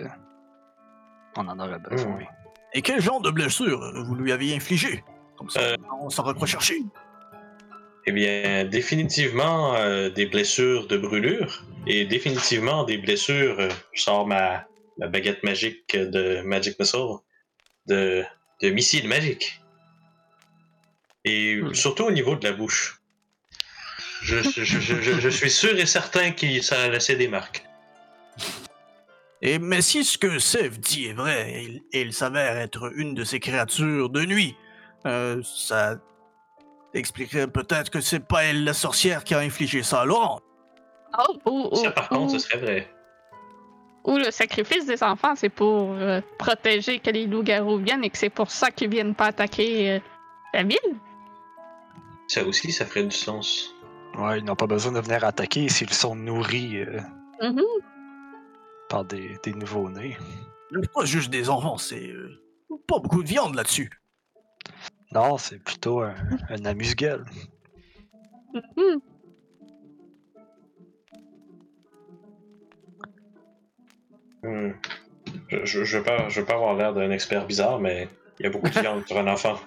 [1.38, 2.16] On en aurait besoin.
[2.16, 2.26] Hmm.
[2.74, 5.02] Et quel genre de blessure vous lui aviez infligé
[5.38, 5.76] Comme ça, Euh.
[6.02, 6.82] on s'en rechercher.
[8.08, 14.26] Eh bien, définitivement euh, des blessures de brûlure et définitivement des blessures, euh, je sors
[14.26, 14.66] ma,
[14.96, 17.16] ma baguette magique de Magic Missile,
[17.86, 18.24] de,
[18.62, 19.60] de missile magique.
[21.26, 21.74] Et Hmm.
[21.74, 22.98] surtout au niveau de la bouche.
[24.22, 27.62] Je, je, je, je- suis sûr et certain que ça a laissé des marques.
[29.42, 33.12] Et mais si ce que Sev dit est vrai, et il, il s'avère être une
[33.14, 34.54] de ces créatures de nuit,
[35.04, 36.00] euh, ça
[36.94, 40.40] expliquerait peut-être que c'est pas elle la sorcière qui a infligé ça à Laurent.
[41.18, 42.90] Oh, ou, ou- Ça, par contre, ou- ce serait vrai.
[44.04, 48.18] ou le sacrifice des enfants, c'est pour euh, protéger que les loups-garous viennent et que
[48.18, 49.98] c'est pour ça qu'ils viennent pas attaquer euh,
[50.54, 50.78] la ville.
[52.28, 53.74] Ça aussi, ça ferait du sens.
[54.18, 57.00] Ouais, ils n'ont pas besoin de venir attaquer s'ils sont nourris euh,
[57.42, 57.62] Mhm.
[58.88, 60.16] par des, des nouveaux-nés.
[60.72, 62.42] C'est Pas juste des enfants, c'est euh,
[62.86, 63.90] pas beaucoup de viande là-dessus.
[65.12, 66.14] Non, c'est plutôt un,
[66.50, 67.24] un amuse-gueule.
[68.54, 69.00] Mhm.
[74.42, 74.70] Hmm.
[75.48, 78.44] Je, je, je veux pas, je veux pas avoir l'air d'un expert bizarre, mais il
[78.44, 79.58] y a beaucoup de viande pour un enfant.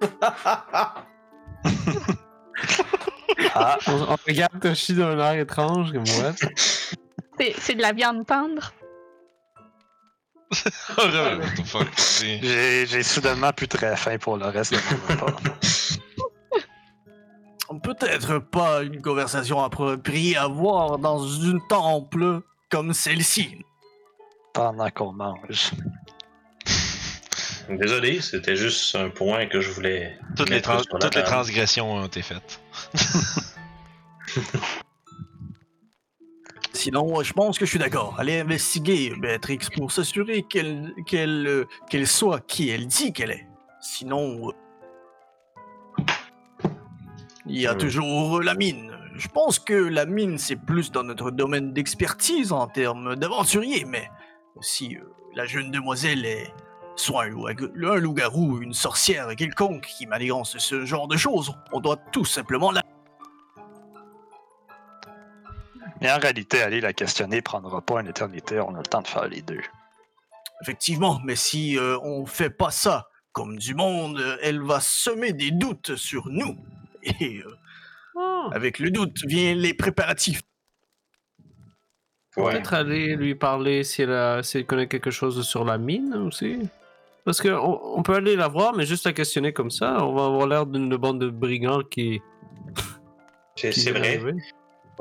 [3.54, 6.32] Ah, On, on regarde Toshi d'un air étrange, comme moi.
[7.38, 8.72] C'est c'est de la viande tendre.
[12.20, 15.36] J'ai soudainement plus très faim pour le reste de mon repas.
[17.84, 23.58] Peut-être pas une conversation appropriée à avoir dans une temple comme celle-ci.
[24.52, 25.70] pendant qu'on mange.
[27.68, 30.18] Désolé, c'était juste un point que je voulais.
[30.36, 31.32] Toutes, les, mettre trans- sur la toutes les table.
[31.32, 32.60] transgressions ont été faites.
[36.80, 38.14] Sinon, je pense que je suis d'accord.
[38.18, 43.46] Allez investiguer Béatrix pour s'assurer qu'elle qu'elle euh, qu'elle soit qui elle dit qu'elle est.
[43.82, 46.02] Sinon, euh,
[47.44, 47.78] il y a Hmm.
[47.78, 48.92] toujours la mine.
[49.16, 54.08] Je pense que la mine, c'est plus dans notre domaine d'expertise en termes d'aventurier, mais
[54.62, 55.00] si euh,
[55.34, 56.50] la jeune demoiselle est
[56.96, 61.52] soit un loup- un loup-garou ou une sorcière quelconque qui manigance ce genre de choses,
[61.72, 62.82] on doit tout simplement la...
[66.00, 68.58] Mais en réalité, aller la questionner prendra pas une éternité.
[68.60, 69.60] On a le temps de faire les deux.
[70.62, 75.32] Effectivement, mais si euh, on fait pas ça comme du monde, euh, elle va semer
[75.32, 76.56] des doutes sur nous.
[77.02, 77.56] Et euh,
[78.18, 80.42] Ah, avec le doute vient les préparatifs.
[82.36, 82.52] Ouais.
[82.52, 86.14] Peut-être aller lui parler si elle, a- si elle connaît quelque chose sur la mine
[86.14, 86.58] aussi.
[87.24, 90.24] Parce qu'on on peut aller la voir, mais juste la questionner comme ça, on va
[90.26, 92.20] avoir l'air d'une bande de brigands qui.
[93.56, 94.20] C'est vrai.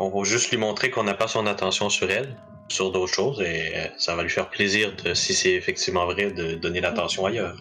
[0.02, 2.36] On va juste lui montrer qu'on n'a pas son attention sur elle,
[2.70, 6.32] sur d'autres choses, et euh, ça va lui faire plaisir, de, si c'est effectivement vrai,
[6.32, 7.58] de donner l'attention ailleurs.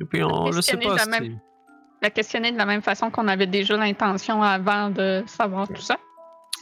[0.00, 0.92] Et puis on le sait Questionner pas.
[0.92, 1.40] de la si- même-
[2.02, 5.96] La questionner de la même façon qu'on avait déjà l'intention avant de savoir tout ça.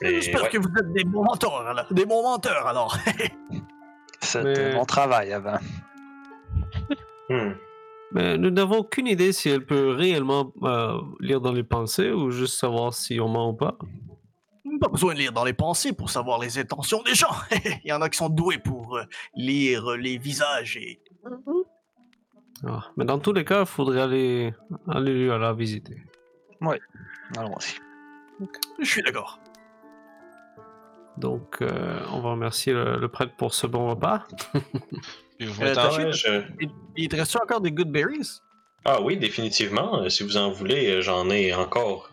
[0.02, 0.48] J'espère ouais.
[0.50, 1.86] que vous êtes des bons menteurs, alors.
[1.90, 2.96] Des bons menteurs, alors.
[4.20, 5.58] C'était Mais- mon travail avant.
[7.28, 7.52] Hmm.
[8.12, 12.30] Mais nous n'avons aucune idée si elle peut réellement euh, lire dans les pensées ou
[12.30, 13.76] juste savoir si on ment ou pas.
[14.80, 17.34] Pas besoin de lire dans les pensées pour savoir les intentions des gens.
[17.84, 21.00] Il y en a qui sont doués pour euh, lire les visages et...
[22.66, 24.54] Ah, mais dans tous les cas, il faudrait aller,
[24.88, 26.02] aller la visiter.
[27.36, 27.78] Allons-y.
[28.78, 29.38] Je suis d'accord.
[31.18, 34.24] Donc, euh, on va remercier le, le prêtre pour ce bon repas.
[35.38, 38.40] Puis vous Euh, Ouais, je- Il, il te reste encore des good berries?
[38.84, 40.02] Ah oui, définitivement.
[40.02, 42.10] Euh, Si vous en voulez, euh, j'en ai encore.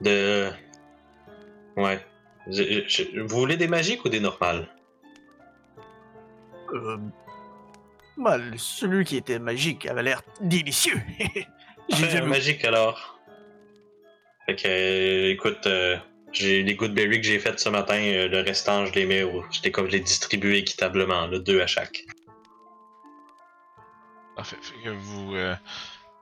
[0.00, 0.50] De.
[1.76, 1.98] Ouais.
[2.50, 4.68] Je- je- Vous voulez des magiques ou des normales?
[6.72, 6.96] Euh...
[8.16, 11.00] bah, celui qui était magique avait l'air délicieux.
[11.90, 12.28] J'ai jamais...
[12.28, 13.18] magique alors.
[14.46, 15.96] Fait que, euh, écoute, euh,
[16.32, 19.44] j'ai les goodberries que j'ai faites ce matin, euh, le restant, je les mets, au-
[19.50, 22.04] je les, comme je les distribue équitablement, là, deux à chaque.
[24.36, 24.56] Parfait.
[24.60, 25.54] Fait que vous, euh,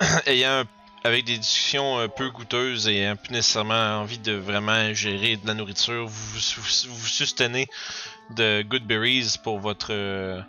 [0.27, 0.65] ayant un-
[1.05, 5.47] avec des discussions un peu goûteuses et un plus nécessairement envie de vraiment gérer de
[5.47, 10.41] la nourriture, vous vous, vous de good berries pour votre, euh,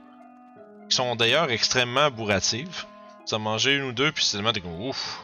[0.89, 2.85] qui sont d'ailleurs extrêmement bourratives.
[3.27, 5.23] Vous en mangez une ou deux puis seulement t'es comme ouf.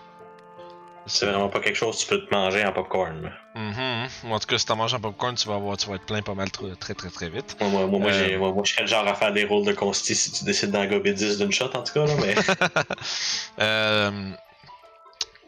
[1.05, 3.31] C'est vraiment pas quelque chose que tu peux te manger en popcorn.
[3.55, 4.07] Mhm.
[4.25, 6.05] Ou En tout cas, si t'en manges en popcorn, tu vas avoir, tu vas être
[6.05, 7.57] plein pas mal trop- très très très vite.
[7.59, 8.37] Moi, moi, Euh.
[8.37, 10.71] moi, moi, je serais le genre à faire des rôles de consti si tu décides
[10.71, 12.35] d'en gober 10 d'une shot, en tout cas, là, mais.
[13.59, 14.31] Euh,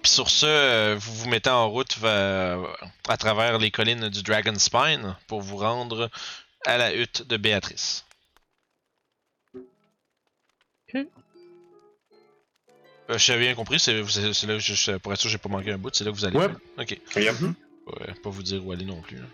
[0.02, 2.60] Puis sur ce, euh, vous vous mettez en route vers-
[3.08, 6.10] à travers les collines du Dragon Spine pour vous rendre
[6.66, 8.06] à la hutte de Béatrice.
[9.56, 11.06] Ok.
[13.10, 15.72] Euh, j'ai bien compris, c'est là que je, pour être sûr que j'ai pas manqué
[15.72, 16.38] un bout, c'est là que vous allez.
[16.38, 16.48] Ouais.
[16.78, 16.98] Ok.
[17.16, 17.36] Yep.
[17.42, 19.18] Ouais, pas vous dire où aller non plus.
[19.18, 19.26] là.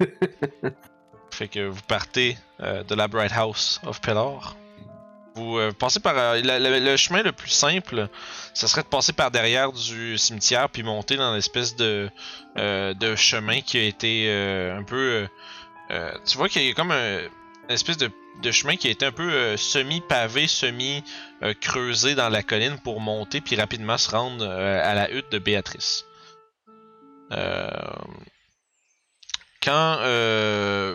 [1.30, 4.56] fait que vous partez euh, de la Bright House of Pelor.
[5.34, 8.08] Vous euh, passez par euh, le chemin le plus simple,
[8.52, 12.10] ça serait de passer par derrière du cimetière puis monter dans l'espèce de
[12.56, 14.30] euh, chemin qui a été
[14.76, 15.28] un peu.
[16.26, 17.20] tu vois qu'il y a comme un,
[17.70, 18.10] une espèce de,
[18.42, 21.04] de chemin qui a été un peu euh, semi pavé, semi
[21.42, 25.38] euh, creusé dans la colline pour monter puis rapidement se rendre à la hutte de
[25.38, 26.04] Béatrice.
[29.62, 29.98] Quand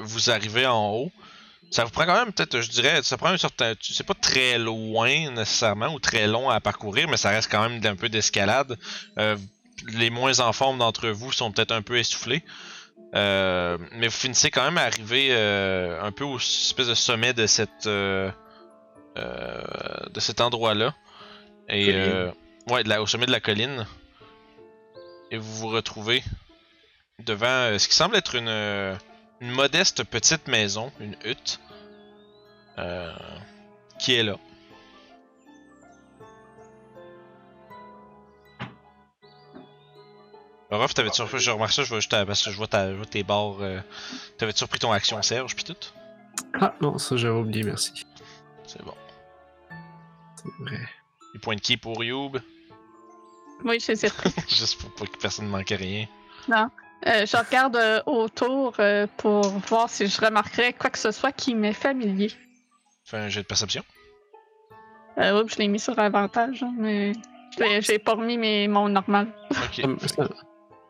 [0.04, 1.12] vous arrivez en haut,
[1.76, 4.58] ça vous prend quand même peut-être, je dirais, ça prend un certain, c'est pas très
[4.58, 8.78] loin nécessairement ou très long à parcourir, mais ça reste quand même un peu d'escalade.
[9.20, 9.36] Euh,
[9.90, 12.46] les moins en forme d'entre vous sont peut-être un peu essoufflés.
[13.14, 17.34] Euh, mais vous finissez quand même à arriver euh, un peu au espèce de sommet
[17.34, 18.32] de cette de
[20.20, 20.96] cet endroit-là.
[21.68, 21.94] Et
[22.70, 23.86] ouais, de la- au sommet de la colline.
[25.30, 26.24] Et vous vous retrouvez
[27.20, 28.48] devant ce qui semble être une,
[29.42, 31.60] une modeste petite maison, une hutte,
[32.78, 33.14] euh,
[34.00, 34.38] qui est là?
[40.72, 42.92] Ruff, t'avais-tu repris, je remarque ça, je vois, juste à- parce que je vois, ta,
[42.92, 43.62] je vois tes barres.
[43.62, 43.80] euh,
[44.38, 45.76] t'avais-tu repris ton action Serge, pis tout?
[46.60, 47.94] Ah non, ça j'avais oublié, merci.
[48.66, 48.94] C'est bon.
[50.36, 50.80] C'est vrai.
[51.34, 52.38] Les points de qui pour Youb?
[53.64, 54.34] Oui, je pris.
[54.50, 56.08] Juste pour pas que personne ne manque rien.
[57.08, 61.32] Euh, je regarde euh, autour euh, pour voir si je remarquerais quoi que ce soit
[61.32, 62.32] qui m'est familier.
[63.06, 63.84] Fais un jet de perception.
[65.18, 67.14] Euh, oups, je l'ai mis sur avantage, hein, mais
[67.82, 69.28] j'ai pas remis mes, mon normal.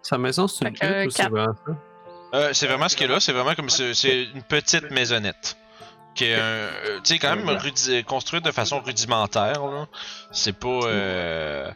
[0.01, 1.71] Sa- maison, c'est une ou c'est vraiment ça?
[2.33, 4.91] Euh, c'est vraiment ce qu'il y a là, c'est vraiment comme c'est c'est une petite
[4.91, 5.57] maisonnette.
[6.15, 6.39] Qui est un.
[6.39, 9.87] euh, tu sais, quand même rudi- construite de façon rudimentaire, là.
[10.31, 10.67] C'est pas.
[10.85, 11.71] Euh...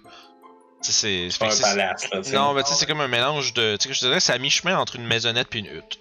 [0.82, 1.30] c'est.
[1.30, 2.22] C'est pas un palace, là.
[2.34, 3.76] Non, mais tu sais, c'est comme un mélange de.
[3.78, 6.00] Tu sais, je te dirais, c'est à mi-chemin entre une maisonnette et une hutte.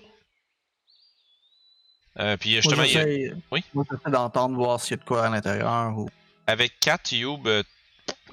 [2.20, 3.64] Euh, puis justement, Moi, a- Oui?
[3.74, 5.96] moi, j'essaie d'entendre voir s'il y a de quoi à l'intérieur.
[5.96, 6.08] Ou...
[6.46, 7.62] avec 4 Youb, euh,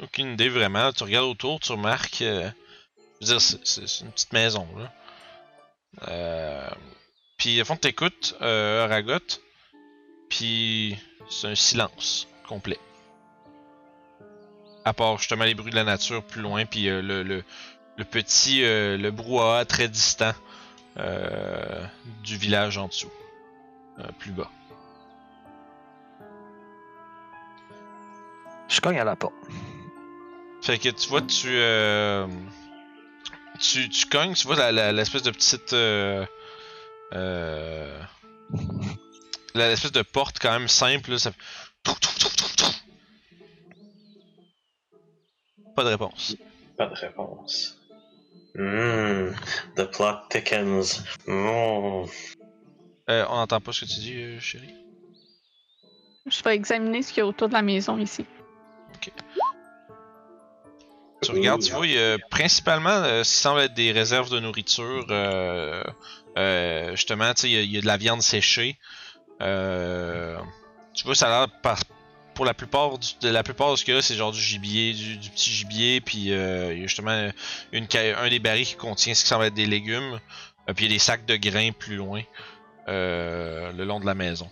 [0.01, 0.91] aucune idée vraiment.
[0.91, 2.21] Tu regardes autour, tu remarques.
[2.21, 2.49] euh,
[3.21, 6.71] je veux dire, c'est- une petite maison, là.
[7.37, 9.19] Puis, au fond, t'écoutes, euh, Aragot.
[10.29, 10.97] Puis,
[11.29, 12.79] c'est un silence complet.
[14.83, 17.43] À part justement les bruits de la nature plus loin, puis le, le,
[17.97, 18.61] le petit.
[18.61, 20.33] le brouhaha très distant
[22.23, 23.11] du village en dessous.
[23.99, 24.49] Euh, plus bas.
[28.67, 29.33] Je cogne à la porte.
[30.61, 31.49] Fait que tu vois, tu.
[31.49, 32.27] euh,
[33.59, 35.73] tu, tu cognes, tu vois l'espèce de petite.
[35.73, 36.25] Euh,
[37.13, 38.01] euh,
[39.53, 41.31] l'espèce de porte quand même simple, là, ça.
[45.75, 46.35] Pas de réponse.
[46.77, 47.77] Pas de réponse.
[48.55, 49.35] Hmm.
[49.75, 51.03] The plot thickens.
[53.09, 54.73] Euh, on n'entend pas ce que tu dis, euh, chérie.
[56.27, 58.25] Je vais examiner ce qu'il y a autour de la maison ici.
[61.21, 64.29] Tu regardes, tu vois, il y a principalement euh, ce qui semble être des réserves
[64.31, 65.05] de nourriture.
[65.11, 65.83] euh,
[66.37, 68.77] euh, justement, tu sais, il y a- il y, a de la viande séchée.
[69.39, 71.83] Tu vois, ça a l'air par-
[72.33, 74.41] pour la plupart du- de la plupart de ce qu'il y a, c'est genre du
[74.41, 77.29] gibier, du, du petit gibier, puis euh, il y a justement
[77.71, 77.87] une,
[78.17, 80.19] un des barils qui contient ce qui semble être des légumes,
[80.69, 82.21] euh, puis il y a des sacs de grains plus loin,
[82.87, 84.49] le long de la maison.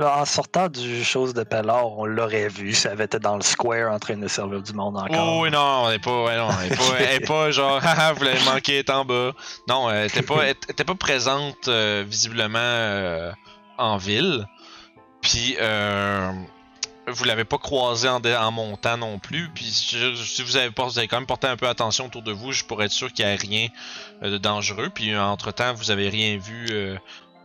[0.00, 2.72] En sortant du chose de Pellard, on l'aurait vu.
[2.72, 5.36] Ça avait été dans le square en train de servir du monde encore.
[5.36, 7.78] Oh oui, non, elle est pas, ouais, non, elle est pas, elle est pas genre,
[8.16, 9.32] vous l'avez manqué, elle est en bas.
[9.68, 13.32] Non, elle était pas, elle était pas présente euh, visiblement euh,
[13.76, 14.46] en ville.
[15.20, 16.32] Puis, euh,
[17.06, 19.48] vous l'avez pas croisée en, montant non plus.
[19.54, 22.52] Puis, si vous avez, vous avez quand même porté un peu attention autour de vous,
[22.52, 23.68] je pourrais être sûr qu'il y a rien
[24.22, 24.90] euh, de dangereux.
[24.92, 26.96] Puis, entre temps, vous avez rien vu euh,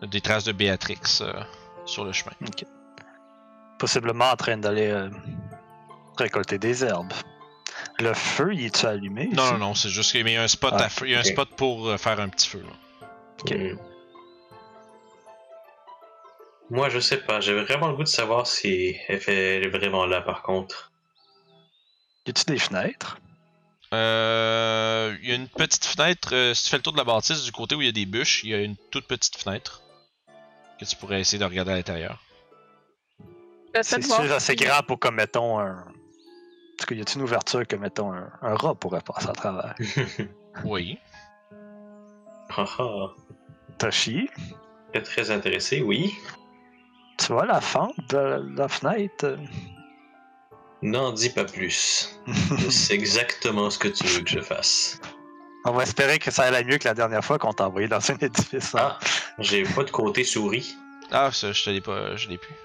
[0.02, 1.34] des traces de Béatrix euh,
[1.86, 2.32] sur le chemin.
[3.80, 5.10] Possiblement en train d'aller euh,
[6.18, 7.14] récolter des herbes.
[8.00, 9.28] Le feu, il est-tu allumé?
[9.34, 11.16] Non, non, non, c'est juste qu'il y a un spot, Ah, à feu- il y
[11.16, 12.64] a un spot pour euh, faire un petit feu.
[12.64, 13.08] là.
[13.42, 13.52] Ok.
[13.52, 13.78] Hmm.
[16.70, 17.40] Moi, je sais pas.
[17.40, 19.58] J'ai vraiment le goût de savoir si elle, fait...
[19.58, 20.92] elle est vraiment là, par contre.
[22.26, 23.18] Y a-tu des fenêtres?
[23.94, 27.06] Euh, il y a une petite fenêtre, euh, si tu fais le tour de la
[27.06, 29.38] bâtisse, du côté où il y a des bûches, il y a une toute petite
[29.38, 29.82] fenêtre
[30.80, 32.22] que tu pourrais essayer de regarder à l'intérieur.
[33.76, 35.80] J'essaie C'est sûr assez grand pour que, mettons, un.
[35.80, 39.34] En tout cas, y a-t-il une ouverture que, mettons, un, un rat pourrait passer à
[39.34, 39.76] travers?
[40.64, 40.98] Oui.
[42.50, 43.08] Ah ah.
[43.78, 44.28] Toshi,
[44.92, 46.16] Très, très intéressé, oui.
[47.20, 49.38] tu vois la fente de la, la fenêtre?
[50.82, 52.20] N'en dis pas plus.
[52.72, 55.00] C'est exactement ce que tu veux que je fasse.
[55.68, 58.12] On va espérer que ça aille mieux que la dernière fois qu'on t'a envoyé dans
[58.12, 58.74] un édifice.
[58.76, 58.96] hein.
[58.98, 59.00] Ah,
[59.40, 60.76] j'ai pas de côté souris.
[61.12, 62.56] Ah, ça, je te l'ai pas, je l'ai plus.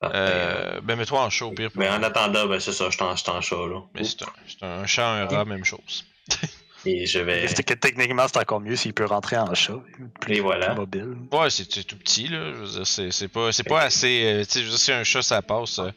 [0.00, 1.70] Ah, ben, Euh, ben, mets-toi en chat au pire.
[1.70, 3.80] pour- ben, en attendant, ben c'est ça, je t'en je t'en chat, là.
[3.94, 6.04] Mais c'est un, c'est un chat, un rat, même chose.
[6.84, 7.48] Et je vais.
[7.48, 9.74] C'est que techniquement, c'est encore mieux s'il peut rentrer en chat.
[10.20, 10.74] Plus Et voilà.
[10.74, 11.16] mobile.
[11.32, 12.52] Ouais, c'est tout petit, là.
[12.52, 14.22] Je veux dire, c'est c'est pas, c'est pas assez.
[14.24, 15.90] euh, tu sais, je veux dire, si un chat ça passe, euh,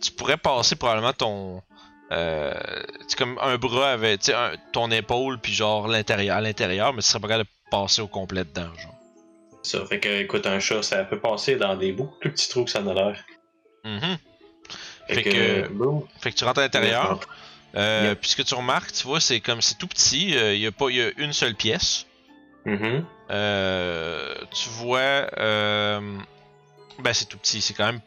[0.00, 1.62] tu pourrais passer probablement ton.
[2.12, 2.52] Euh,
[3.08, 7.08] c'est comme un bras avec un- ton épaule, puis genre l'intérieur, à l'intérieur, mais tu
[7.08, 8.94] serais pas capable de passer au complet dedans, genre.
[9.62, 12.64] Ça fait que, écoute, un chat, ça peut passer dans des beaucoup plus petits trous
[12.64, 13.24] que ça en a l'air.
[13.84, 14.18] Mhm.
[15.08, 15.68] Fait, Fait que.
[16.20, 17.18] Fait que tu rentres à l'intérieur.
[17.74, 18.14] Euh.
[18.14, 20.30] Puis ce que tu remarques, tu vois, c'est comme c'est tout petit.
[20.30, 22.06] Il y a pas, y a une seule pièce.
[22.64, 23.04] Mhm.
[23.30, 26.00] Euh, tu vois, euh,
[27.00, 27.60] ben c'est tout petit.
[27.60, 28.00] C'est quand même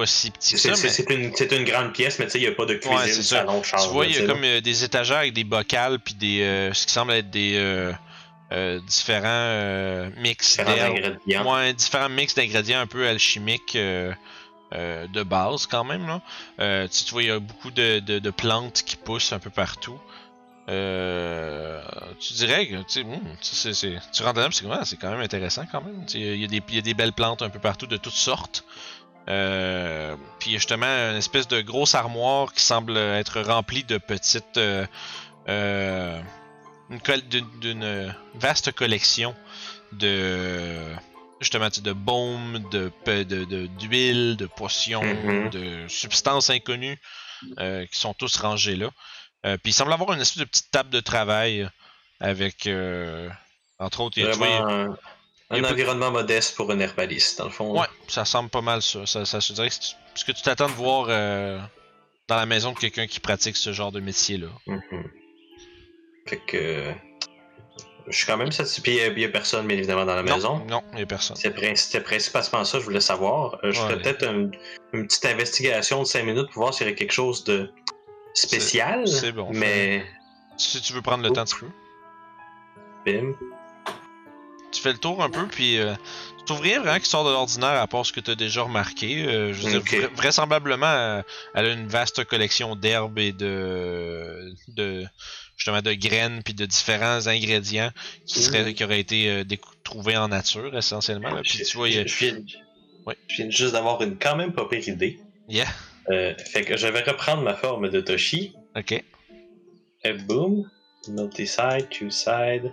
[0.00, 2.38] pas si petit que C'est ça, c'est- mais c'est une, grande pièce, mais tu sais,
[2.38, 3.84] il n'y a pas de Ouais, cuisine, salon, chambre.
[3.84, 6.72] tu vois, il y a comme euh, des étagères avec des bocals puis des, euh,
[6.72, 10.96] ce qui semble être des euh, différents mix différents d'herbes.
[10.96, 11.54] ingrédients.
[11.54, 16.06] Ouais, différents mix d'ingrédients un peu alchimiques de base quand même.
[16.06, 16.88] Là.
[16.88, 19.50] Tu, tu vois, il y a beaucoup de, de, de plantes qui poussent un peu
[19.50, 19.98] partout.
[20.70, 21.80] Euh,
[22.20, 23.72] tu dirais que tu, hmm, tu
[24.12, 26.04] tu rentres là, c'est ouais, c'est quand même intéressant quand même.
[26.14, 28.64] Y, il y a des belles plantes un peu partout de toutes sortes.
[29.28, 34.56] Euh, puis justement, une espèce de grosse armoire qui semble être remplie de petites.
[34.56, 34.86] euh,
[35.48, 36.20] euh,
[37.60, 39.34] d'une- vaste collection
[39.92, 40.76] de.
[41.40, 45.48] Justement, de baumes, de, pe- de, de- d'huile, de potions, Mhm.
[45.50, 46.98] de substances inconnues
[47.58, 48.90] euh, qui sont tous rangés là.
[49.46, 51.66] Euh, puis il semble avoir une espèce de petite table de travail
[52.20, 52.68] avec.
[53.78, 54.32] entre autres, il y a,
[55.52, 57.78] tu un, environnement modeste pour un herbaliste, dans le fond.
[57.80, 59.04] Ouais, ça semble pas mal ça.
[59.06, 61.58] Ça, ça se dirait que c'est ce que tu t'attends de voir euh,
[62.28, 64.48] dans la maison de quelqu'un qui pratique ce genre de métier-là.
[64.66, 65.10] Mhm.
[66.26, 66.92] Fait que.
[68.08, 68.82] Je suis quand même satisfait.
[68.82, 70.64] Puis il y a personne, bien évidemment, dans la maison.
[70.68, 71.36] Non, il y a personne.
[71.36, 73.58] C'était prin- C'était principalement ça, je voulais savoir.
[73.62, 73.86] Euh, je Ouais.
[73.88, 74.50] ferais peut-être un-
[74.92, 77.70] une petite investigation de 5 minutes pour voir s'il y aurait quelque chose de
[78.34, 79.06] spécial.
[79.06, 80.04] c'est bon, Mais.
[80.56, 81.70] Si tu veux prendre le temps, tu peux.
[83.06, 83.34] Bim.
[84.72, 85.94] Tu fais le tour un peu, puis euh,
[86.38, 88.62] tu trouves rien vraiment qui sort de l'ordinaire à part ce que tu as déjà
[88.62, 89.24] remarqué.
[89.24, 89.88] Euh, je veux Ok.
[89.90, 91.22] dire, vra- vraisemblablement, euh,
[91.54, 95.04] elle a une vaste collection d'herbes et de, de
[95.56, 97.90] justement de graines puis de différents ingrédients
[98.26, 98.74] qui seraient Mhm.
[98.74, 99.44] qui auraient été
[99.82, 101.34] trouvés en nature essentiellement.
[101.34, 101.42] là.
[101.42, 102.38] Puis Je- tu vois, a- je, je viens,
[103.06, 103.16] Ouais.
[103.28, 105.18] je viens juste d'avoir une quand même pas pire idée.
[105.48, 105.66] Yeah.
[106.52, 108.52] Fait que je vais reprendre ma forme de Toshi.
[108.76, 109.02] ok.
[110.04, 110.68] Et boom.
[111.08, 112.72] Multi-side, two-side.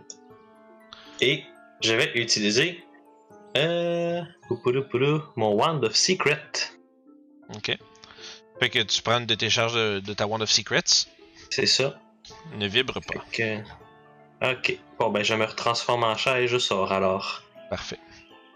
[1.22, 1.44] Et
[1.82, 2.84] je vais utiliser.
[3.56, 4.22] Euh.
[5.36, 6.42] mon Wand of Secret.
[7.56, 7.78] Ok.
[8.60, 11.08] Fait que tu prends une de tes charges de, de ta Wand of Secrets,
[11.50, 12.00] C'est ça.
[12.56, 13.24] ne vibre pas.
[13.32, 13.62] Que-
[14.42, 14.78] Ok.
[15.00, 17.42] Bon, ben, je me retransforme en chat et je sors alors.
[17.70, 17.98] Parfait.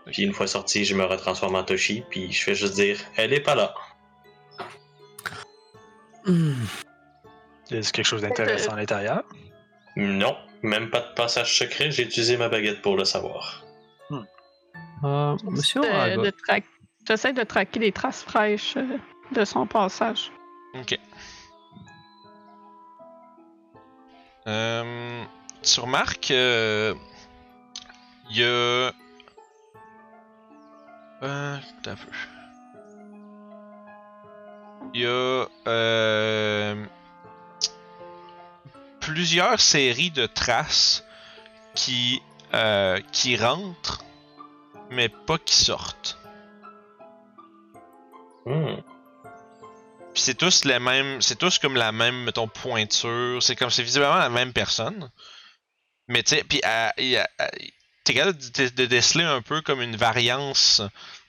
[0.07, 2.03] Puis une fois sorti, je me retransforme en Toshi.
[2.09, 3.73] Puis je fais juste dire Elle est pas là.
[6.25, 6.53] Hmm.
[7.71, 9.23] Y a quelque chose d'intéressant à l'intérieur?
[9.95, 11.91] Non, même pas de passage secret.
[11.91, 13.63] J'ai utilisé ma baguette pour le savoir.
[15.03, 16.31] Euh, monsieur De-
[17.07, 18.97] J'essaie de traquer les traces fraîches euh,
[19.31, 20.31] de son passage.
[20.75, 20.99] Ok.
[24.47, 25.23] Euh,
[25.63, 26.95] tu remarques, il
[28.29, 28.91] y a.
[31.23, 32.11] Euh, attends un peu.
[34.93, 36.85] Il y a euh,
[39.11, 41.03] plusieurs séries de traces
[41.75, 42.21] qui
[42.53, 44.03] euh, qui rentrent,
[44.89, 46.17] mais pas qui sortent.
[48.45, 48.77] Hmm.
[50.13, 53.43] Puis c'est tous les mêmes, c'est tous comme la même, mettons, pointure.
[53.43, 55.09] C'est comme, c'est visiblement la même personne.
[56.07, 56.61] Mais tu sais, puis
[58.03, 60.81] t'es capable de, de déceler un peu comme une variance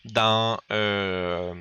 [0.04, 1.52] dans, euh,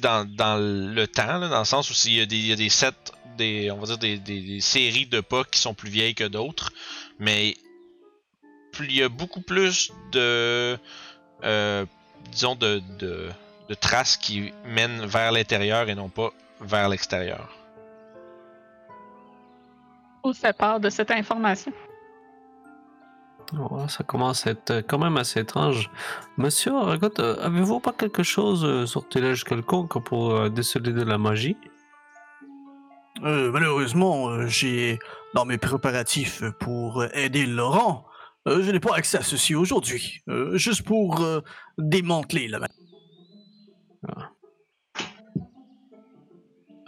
[0.00, 2.56] dans, dans le temps, dans le sens où s'il y a des, il y a
[2.56, 2.92] des sets,
[3.36, 6.72] des, on va dire des, des- séries de pas qui sont plus vieilles que d'autres,
[7.18, 7.56] mais
[8.80, 10.78] il y a beaucoup plus de,
[11.44, 11.86] euh,
[12.30, 13.30] disons, de, de,
[13.80, 16.30] traces qui mènent vers l'intérieur et non pas
[16.60, 17.48] vers l'extérieur.
[20.22, 21.72] On se part de cette information?
[23.54, 25.90] Oh, ça commence à être quand même assez étrange.
[26.36, 31.16] Monsieur Aragon, euh, avez-vous pas quelque chose, euh, sortilège quelconque pour euh, déceler de la
[31.16, 31.56] magie?
[33.22, 34.98] Euh, malheureusement, j'ai
[35.34, 38.04] dans mes préparatifs pour aider Laurent,
[38.46, 40.20] je n'ai pas accès à ceci aujourd'hui.
[40.52, 41.24] Juste pour
[41.78, 42.72] démanteler la magie.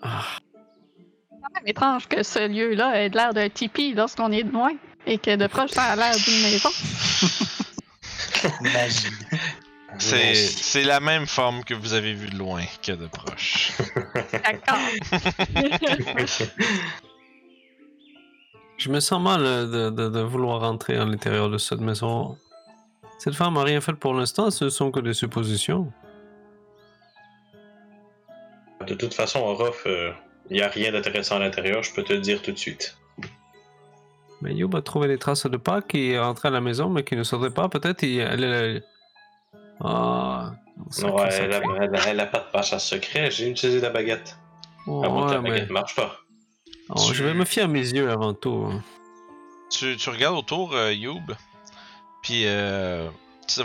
[0.02, 0.22] Ah,
[1.30, 4.52] C'est quand même étrange que ce lieu-là ait de l'air d'un tipi lorsqu'on est de
[4.52, 4.72] loin
[5.08, 6.70] et que de proche ça a l'air d'une maison.
[8.60, 9.08] Magie.
[9.98, 13.72] C'est c'est la même forme que vous avez vue de loin que de proche.
[14.32, 14.78] D'accord.
[18.76, 22.36] Je me sens mal euh, de, de- de vouloir rentrer à l'intérieur de cette maison.
[23.18, 25.92] Cette femme a rien fait pour l'instant, ce sont que des suppositions.
[28.86, 29.84] De toute façon, Orof,
[30.50, 32.96] il n'y a rien d'intéressant à l'intérieur, je peux te le dire tout de suite.
[34.40, 37.02] Mais Youb a trouvé des traces de pas qui est rentré à la maison mais
[37.04, 37.68] qui ne sortait pas.
[37.68, 38.82] Peut-être il- elle est.
[39.80, 40.52] Ah.
[40.90, 41.28] sacré.
[41.40, 44.36] elle a, elle a- elle a pas de passage secret, j'ai utilisé la baguette.
[44.86, 46.16] Oh, à moins que la ouais, mais- baguette marche pas.
[46.90, 48.66] Oh, je vais me fier à mes yeux avant tout.
[48.72, 48.82] hein.
[49.70, 51.32] tu, tu regardes autour, euh, Youb,
[52.22, 53.08] puis euh,
[53.46, 53.60] tu,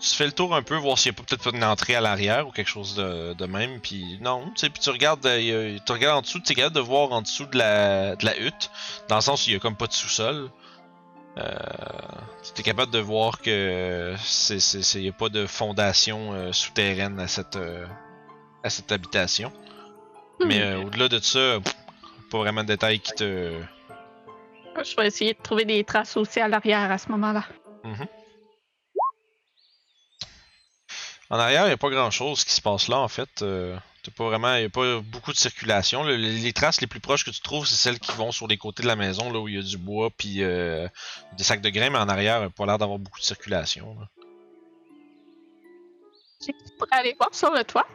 [0.00, 1.94] tu, fais le tour un peu, voir s'il n'y a pas- peut-être pas une entrée
[1.94, 5.24] à l'arrière ou quelque chose de, de même, puis non, tu sais, puis tu regardes,
[5.26, 8.24] euh, tu regardes en dessous, tu es capable de voir en dessous de la, de
[8.24, 8.70] la hutte,
[9.08, 10.50] dans le sens où il y a comme pas de sous-sol.
[11.36, 11.50] Euh,
[12.54, 14.14] tu es capable de voir que
[14.54, 17.58] il y a pas de fondation euh, souterraine à cette,
[18.62, 19.52] à cette habitation.
[20.44, 21.74] Mais euh, au-delà de ça, pff,
[22.30, 23.52] pas vraiment de détails qui te.
[24.82, 27.44] Je vais essayer de trouver des traces aussi à l'arrière à ce moment-là.
[31.30, 33.42] En arrière, il a pas grand chose qui se passe là en fait.
[33.42, 36.02] Euh, t'as pas vraiment, y a pas beaucoup de circulation.
[36.04, 38.46] Le- les, les traces les plus proches que tu trouves, c'est celles qui vont sur
[38.46, 40.86] les côtés de la maison, là où il y a du bois puis euh,
[41.38, 43.96] des sacs de grains, mais en arrière, il a pas l'air d'avoir beaucoup de circulation.
[43.98, 44.08] là.
[46.44, 47.86] Tu pourrais aller voir sur le toit.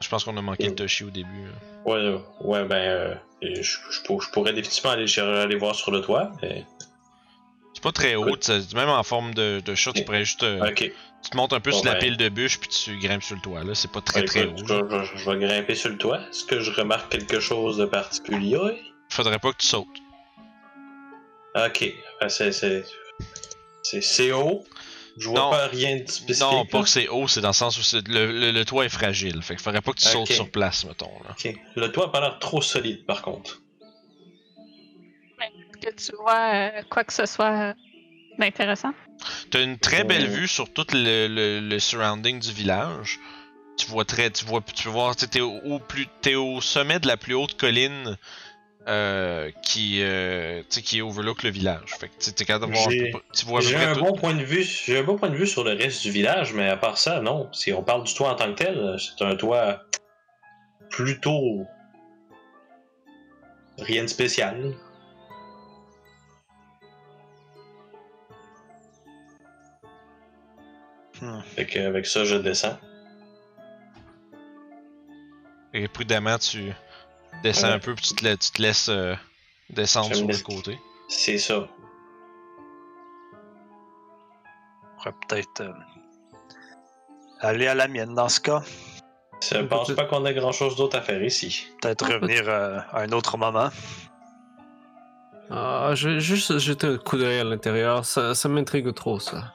[0.00, 1.48] Je pense qu'on a manqué le Toshi au début.
[1.84, 6.02] Ouais, ouais, ben, euh, je, je pour- je pourrais définitivement aller, aller voir sur le
[6.02, 6.64] toit, mais.
[7.76, 8.24] C'est pas très haut,
[8.74, 10.42] même en forme de, de chat, tu pourrais juste.
[10.44, 10.72] euh.
[10.74, 13.34] Tu te montes un peu Bon, sur la pile de bûches puis tu grimpes sur
[13.36, 13.62] le toit.
[13.64, 13.74] là.
[13.74, 14.54] C'est pas très très haut.
[14.56, 14.64] je-
[15.18, 16.20] je vais grimper sur le toit.
[16.30, 18.80] Est-ce que je remarque quelque chose de particulier?
[19.10, 19.86] Faudrait pas que tu sautes.
[21.54, 21.92] Ok.
[22.20, 24.64] Ben, c'est, c'est, haut.
[25.18, 25.50] Je vois Non.
[25.50, 26.40] pas rien de spécifique.
[26.50, 26.84] Non, pas là.
[26.84, 29.42] que c'est haut, c'est dans le sens où le, le- le toit est fragile.
[29.42, 31.10] Fait que faudrait pas que tu sautes sur place, mettons.
[31.24, 31.52] Là.
[31.76, 33.60] Le toit a pas l'air trop solide, par contre.
[35.86, 37.74] Que tu vois euh, quoi que ce soit euh,
[38.40, 38.92] d'intéressant.
[39.50, 40.28] T'as une très belle Ouais.
[40.28, 43.20] vue sur tout le, le, le surrounding du village.
[43.76, 46.34] Tu vois très, tu vois, tu peux voir, tu sais, t'es au, au plus, t'es
[46.34, 48.16] au sommet de la plus haute colline
[48.88, 51.94] euh, qui, euh, tu sais, qui overlook le village.
[52.00, 54.00] Fait que tu sais, t'es capable de voir, J'ai- tu vois J'ai un tout.
[54.00, 54.64] bon point de vue.
[54.64, 57.20] J'ai un bon point de vue sur le reste du village, mais à part ça,
[57.20, 57.48] non.
[57.52, 59.84] Si on parle du toit en tant que tel, c'est un toit
[60.90, 61.64] plutôt
[63.78, 64.72] rien de spécial.
[71.20, 71.40] Hmm.
[71.54, 72.78] Fait que avec ça, je descends.
[75.74, 76.72] Et prudemment, tu
[77.42, 77.74] descends Ouais.
[77.74, 79.14] un peu puis tu te, la- tu te laisses euh,
[79.70, 80.78] descendre Je sur le côté.
[81.08, 81.68] C'est ça.
[84.82, 85.72] On pourrait peut-être euh,
[87.40, 88.62] aller à la mienne dans ce cas.
[89.42, 91.66] Je pense pas qu'on ait grand chose d'autre à faire ici.
[91.82, 93.68] Peut-être revenir euh, à un autre moment.
[95.50, 98.04] Ah, je vais juste jeter un coup d'œil à l'intérieur.
[98.04, 99.52] Ça, ça m'intrigue trop, ça.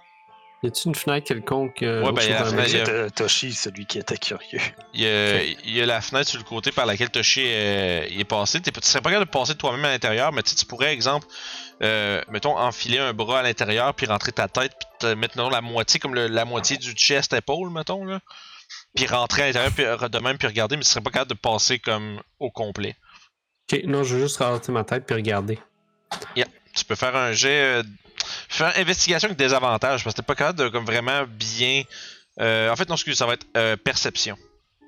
[0.64, 3.52] Y a-t-il une fenêtre quelconque euh, Ouais, ben, chose y a la fenêtre, a- Toshi,
[3.54, 4.60] celui qui était curieux.
[4.94, 8.24] Il y, a, il y a la fenêtre sur le côté par laquelle Toshi est,
[8.26, 8.60] passé.
[8.60, 11.26] Pas- tu serais pas capable de passer toi-même à l'intérieur, mais tu pourrais, exemple,
[11.82, 15.62] euh, mettons, enfiler un bras à l'intérieur, puis rentrer ta tête, puis te mettre la
[15.62, 18.20] moitié, comme le- la moitié du chest épaule, mettons, là.
[18.96, 21.32] Puis rentrer à l'intérieur, puis euh, de même, puis regarder, mais tu serais pas capable
[21.32, 22.96] de passer comme au complet.
[23.72, 25.58] Ok, non, je vais juste rentrer ma tête puis regarder.
[26.74, 27.84] Tu peux faire un jet.
[28.32, 31.84] Euh, faire investigation avec des avantages, parce que t'es pas capable de comme vraiment bien.
[32.40, 34.38] euh, en fait, non, excuse, ça va être euh, perception.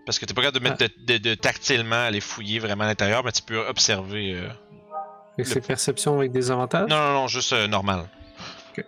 [0.05, 2.87] Parce que t'es pas capable de mettre de, de- de tactilement aller fouiller vraiment à
[2.87, 4.33] l'intérieur, mais tu peux observer.
[4.33, 4.49] euh,
[5.37, 6.89] Et c'est perception avec des avantages?
[6.89, 8.05] Non, non, non, juste euh, normal.
[8.71, 8.83] Ok.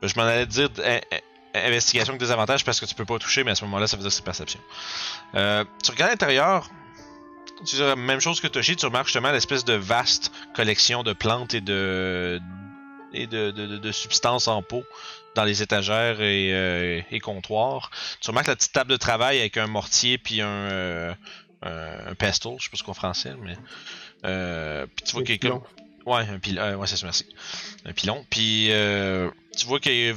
[0.00, 0.68] Ben, Je m'en allais dire
[1.54, 3.96] investigation avec des avantages parce que tu peux pas toucher, mais à ce moment-là, ça
[3.96, 4.58] veut dire que c'est perception.
[5.34, 6.70] Euh, tu regardes à l'intérieur,
[7.64, 11.54] tu dirais, même chose que Toshi, tu remarques justement l'espèce de vaste collection de plantes
[11.54, 12.40] et de
[13.14, 14.84] et de, de, de- de substances en pot
[15.34, 17.90] dans les étagères et, euh, et comptoirs.
[18.20, 21.14] Tu remarques la petite table de travail avec un mortier puis un, euh,
[21.62, 23.56] un, un pestle, je sais pas ce qu'on français, mais
[24.24, 25.60] euh, puis tu vois qu'il comme-.
[26.06, 26.74] Ouais, un pilon.
[26.76, 27.26] ouais, c'est ça, merci.
[27.84, 28.24] Un pilon.
[28.30, 30.14] Puis euh, tu vois qu'il y, a-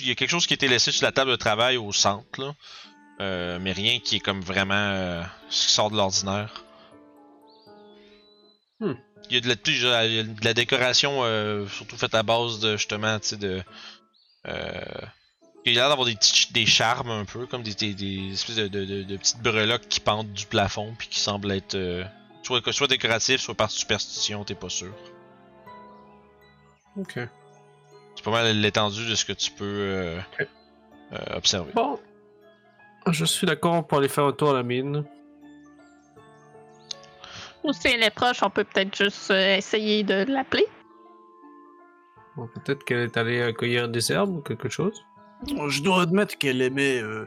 [0.00, 1.92] il y a quelque chose qui a été laissé sur la table de travail au
[1.92, 2.54] centre, là.
[3.58, 6.62] Mais rien qui est comme vraiment ce qui sort de l'ordinaire.
[8.80, 8.94] Hmm.
[9.30, 12.76] Il y a de la, y de la décoration, euh, surtout faite à base de
[12.76, 13.62] justement, tu sais, de.
[14.46, 14.80] Euh,
[15.64, 16.16] il a l'air d'avoir des,
[16.52, 20.00] des charmes un peu, comme des, des, des espèces de, de, de- petites breloques qui
[20.00, 22.04] pendent du plafond, puis qui semblent être euh,
[22.42, 24.94] soit, soit décoratifs, soit par superstition, t'es pas sûr.
[26.96, 27.18] Ok.
[28.14, 30.20] C'est pas mal l'étendue de ce que tu peux euh,
[31.34, 31.72] observer.
[31.74, 31.98] Bon.
[33.10, 35.04] Je suis d'accord pour aller faire un tour à la mine.
[37.64, 40.66] Ou si elle est proche, on peut peut-être juste euh, essayer de l'appeler.
[42.36, 45.04] Bon, Peut-être qu'elle est allée cueillir des herbes ou quelque chose.
[45.68, 47.26] Je dois admettre qu'elle aimait euh,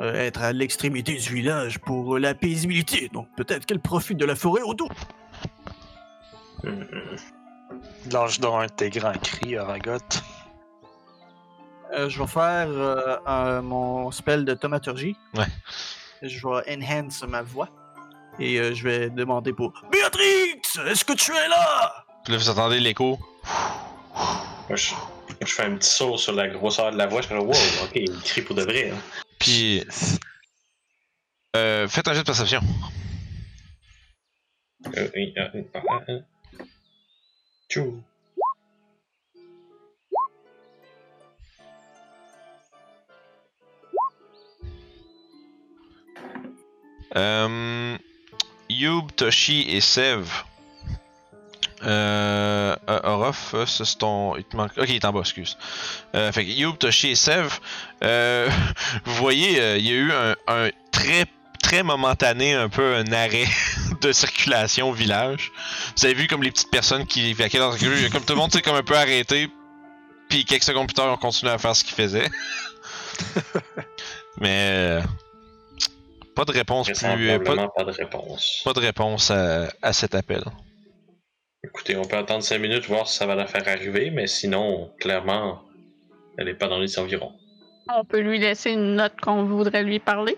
[0.00, 4.34] euh, être à l'extrémité du village pour la paisibilité, donc peut-être qu'elle profite de la
[4.36, 4.90] forêt autour.
[6.64, 6.86] Hum,
[8.12, 9.98] Lâche dans un de tes grands cris, Aragot.
[11.92, 15.16] Euh, je vais faire euh, un- mon spell de thaumaturgie.
[15.36, 15.46] Ouais.
[16.22, 17.68] Je vais enhance ma voix.
[18.40, 22.04] Et euh, je vais demander pour Béatrix, est-ce que tu es là?
[22.24, 23.18] Puis là, vous entendez l'écho.
[24.68, 24.94] Moi, je,
[25.40, 27.20] je fais un petit saut sur la grosseur de la voix.
[27.20, 28.90] Je fais wow, ok, il crie pour de vrai.
[28.90, 28.98] hein.
[29.38, 29.84] Puis,
[31.56, 32.60] euh, faites un jet de perception.
[34.96, 35.08] Euh,
[35.74, 36.12] ah, ah.
[37.68, 38.02] Tchou.
[47.16, 47.96] Euh,
[48.68, 50.26] Youb, Toshi et Sev.
[51.82, 54.36] Euh, euh, Orof, euh, ça, c'est ton.
[54.36, 54.72] Il te manque.
[54.76, 55.58] Ok, il est en bas, excuse.
[56.14, 57.58] Euh, fait que Youb, Toshi et Sev,
[58.02, 58.48] euh,
[59.04, 61.26] vous voyez, euh, il y a eu un, un très,
[61.62, 63.46] très momentané, un peu un arrêt
[64.00, 65.52] de circulation au village.
[65.96, 68.38] Vous avez vu comme les petites personnes qui évacuaient dans le rue, comme tout le
[68.38, 69.50] monde s'est comme un peu arrêté,
[70.28, 72.30] puis quelques secondes plus tard, on continue à faire ce qu'ils faisaient.
[74.40, 75.00] Mais.
[76.34, 77.30] Pas de réponse plus.
[77.30, 78.62] euh, Pas, de réponse.
[78.64, 80.42] pas de réponse à, à cet appel.
[81.62, 84.90] Écoutez, on peut attendre 5 minutes, voir si ça va la faire arriver, mais sinon,
[85.00, 85.62] clairement,
[86.36, 87.32] elle est pas dans les environs.
[87.94, 90.36] On peut lui laisser une note qu'on voudrait lui parler?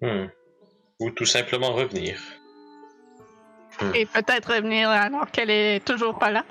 [0.00, 0.26] Hmm.
[1.00, 2.18] Ou tout simplement revenir.
[3.94, 6.44] Et peut-être revenir alors qu'elle est toujours pas là?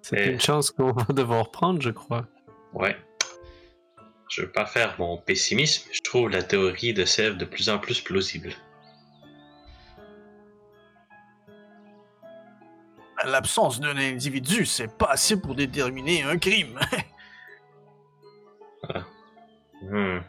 [0.00, 2.26] C'est Et- une chance qu'on va devoir prendre, je crois.
[2.72, 2.96] Ouais.
[4.32, 7.78] Je veux pas faire mon pessimisme, je trouve la théorie de Sèvres de plus en
[7.78, 8.54] plus plausible.
[13.24, 16.78] L'absence d'un individu, c'est pas assez pour déterminer un crime.
[19.84, 20.20] Hmm.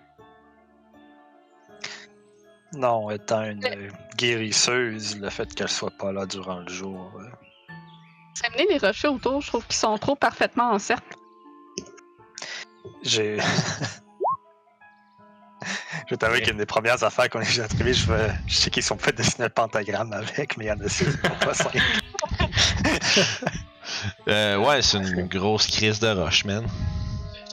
[2.74, 7.12] Non, étant une euh, guérisseuse, le fait qu'elle soit pas là durant le jour.
[7.20, 7.30] euh,
[8.44, 11.16] Amener les rochers autour, je trouve qu'ils sont trop parfaitement en cercle.
[13.04, 13.38] J'ai.
[16.06, 18.30] je vais t'avouer qu'une des premières affaires qu'on a déjà trouvées, je, veux...
[18.48, 21.06] je sais qu'ils sont fait dessiner le pentagramme avec, mais il y en a six,
[21.42, 21.78] pas cinq.
[24.28, 26.66] Euh, ouais, c'est une grosse crise de roche, man.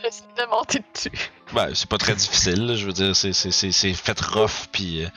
[0.02, 1.10] J'essaie de monter dessus.
[1.52, 4.66] Ben, c'est pas très difficile, là, je veux dire, c'est, c'est, c'est, c'est fait rough,
[4.72, 5.04] pis...
[5.04, 5.08] euh,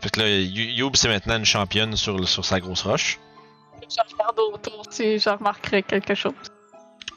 [0.00, 3.18] Fait que là, Youb, c'est maintenant une championne sur, le- sur sa grosse roche.
[3.82, 6.32] Je regarde autour si je remarquerai quelque chose.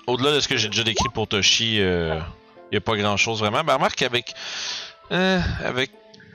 [0.07, 2.19] Au-delà de ce que j'ai déjà décrit pour Toshi, euh,
[2.71, 3.63] y a pas grand-chose vraiment.
[3.63, 4.33] Ben, remarque qu'avec...
[5.11, 5.91] Euh, avec...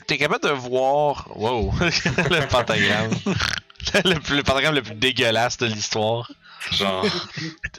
[0.07, 1.29] T'es capable de voir...
[1.37, 1.73] Wow!
[1.81, 3.11] le pentagramme.
[4.05, 6.31] le, plus- le pentagramme le plus dégueulasse de l'histoire.
[6.73, 7.07] Genre,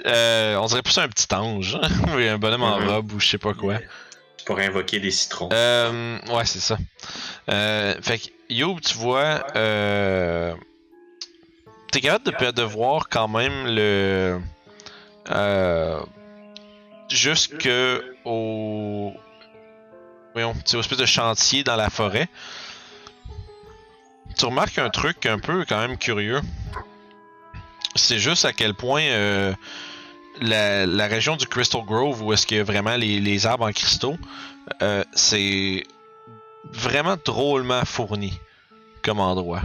[0.05, 1.77] Euh, on dirait plus un petit ange.
[2.15, 3.75] oui, un bonhomme en robe ou je sais pas quoi.
[4.45, 5.49] pour invoquer des citrons.
[5.49, 6.77] Ouais, c'est ça.
[8.01, 9.43] Fait que, Youb, tu vois,
[11.91, 14.39] t'es capable de, de voir quand même le.
[15.29, 16.01] Euh,
[17.09, 17.69] jusque
[18.25, 19.13] au.
[20.33, 22.29] Voyons, au espèce de chantier dans la forêt.
[24.37, 26.41] Tu remarques un truc un peu quand même curieux.
[27.95, 29.53] C'est juste à quel point euh,
[30.39, 33.67] la, la région du Crystal Grove, où est-ce qu'il y a vraiment les, les arbres
[33.67, 34.17] en cristaux,
[34.81, 35.83] euh, c'est
[36.71, 38.39] vraiment drôlement fourni
[39.03, 39.61] comme endroit.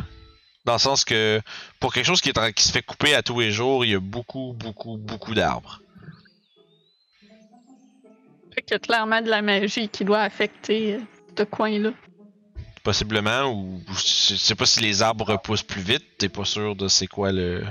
[0.66, 1.40] Dans le sens que
[1.78, 3.92] pour quelque chose qui, est en- qui se fait couper à tous les jours, il
[3.92, 5.80] y a beaucoup, beaucoup, beaucoup d'arbres.
[8.52, 11.00] Fait qu'il y a clairement de la magie qui doit affecter euh,
[11.38, 11.90] ce coin-là.
[12.82, 16.88] Possiblement, ou je sais pas si les arbres repoussent plus vite, t'es pas sûr de
[16.88, 17.64] c'est quoi le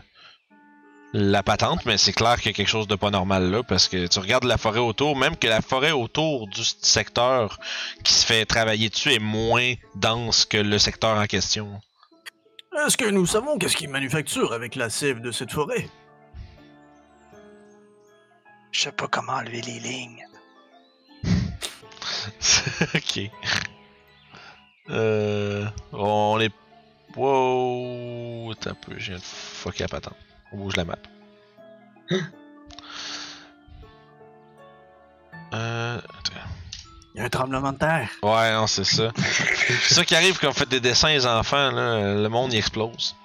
[1.13, 3.87] la patente, mais c'est clair qu'il y a quelque chose de pas normal là, parce
[3.87, 7.57] que tu regardes la forêt autour, même que la forêt autour du secteur
[8.03, 11.81] qui se fait travailler dessus est moins dense que le secteur en question.
[12.83, 15.89] Est-ce que nous savons qu'est-ce qu'ils manufacturent avec la sève de cette forêt?
[18.71, 20.27] Je sais pas comment enlever les lignes.
[22.93, 23.31] ok.
[24.89, 26.53] Euh, on est.
[27.15, 28.51] Wow!
[28.51, 30.17] Attends un peu, je viens de fucker la patente.
[30.51, 30.97] On bouge la map.
[35.53, 35.97] Euh.
[35.97, 36.64] attends.
[37.15, 38.09] Il y a un tremblement de terre.
[38.23, 39.09] Ouais, non, c'est ça.
[39.15, 42.57] c'est ça qui arrive quand on fait des dessins les enfants, là, le monde y
[42.57, 43.15] explose.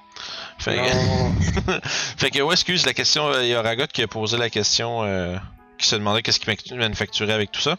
[0.59, 1.70] Fait que,
[2.18, 4.49] fait que ouais, excuse la question, euh, il y a Ragot qui a posé la
[4.51, 5.36] question, euh,
[5.78, 7.76] qui se demandait qu'est-ce qu'il manufacturait avec tout ça.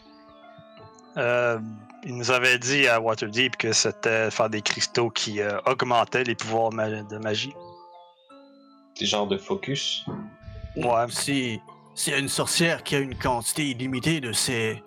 [1.16, 1.58] Euh,
[2.04, 6.34] il nous avait dit à Waterdeep que c'était faire des cristaux qui euh, augmentaient les
[6.34, 7.54] pouvoirs ma- de magie.
[8.98, 10.04] Des genres de focus.
[10.76, 11.06] Ouais.
[11.10, 11.60] Si
[11.94, 14.82] s'il y a une sorcière qui a une quantité illimitée de ces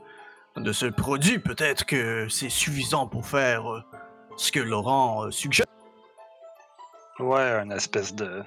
[0.58, 3.84] de ce produit, peut-être que c'est suffisant pour faire euh,
[4.38, 5.66] ce que Laurent euh, suggère.
[7.20, 8.43] Ouais, une espèce de.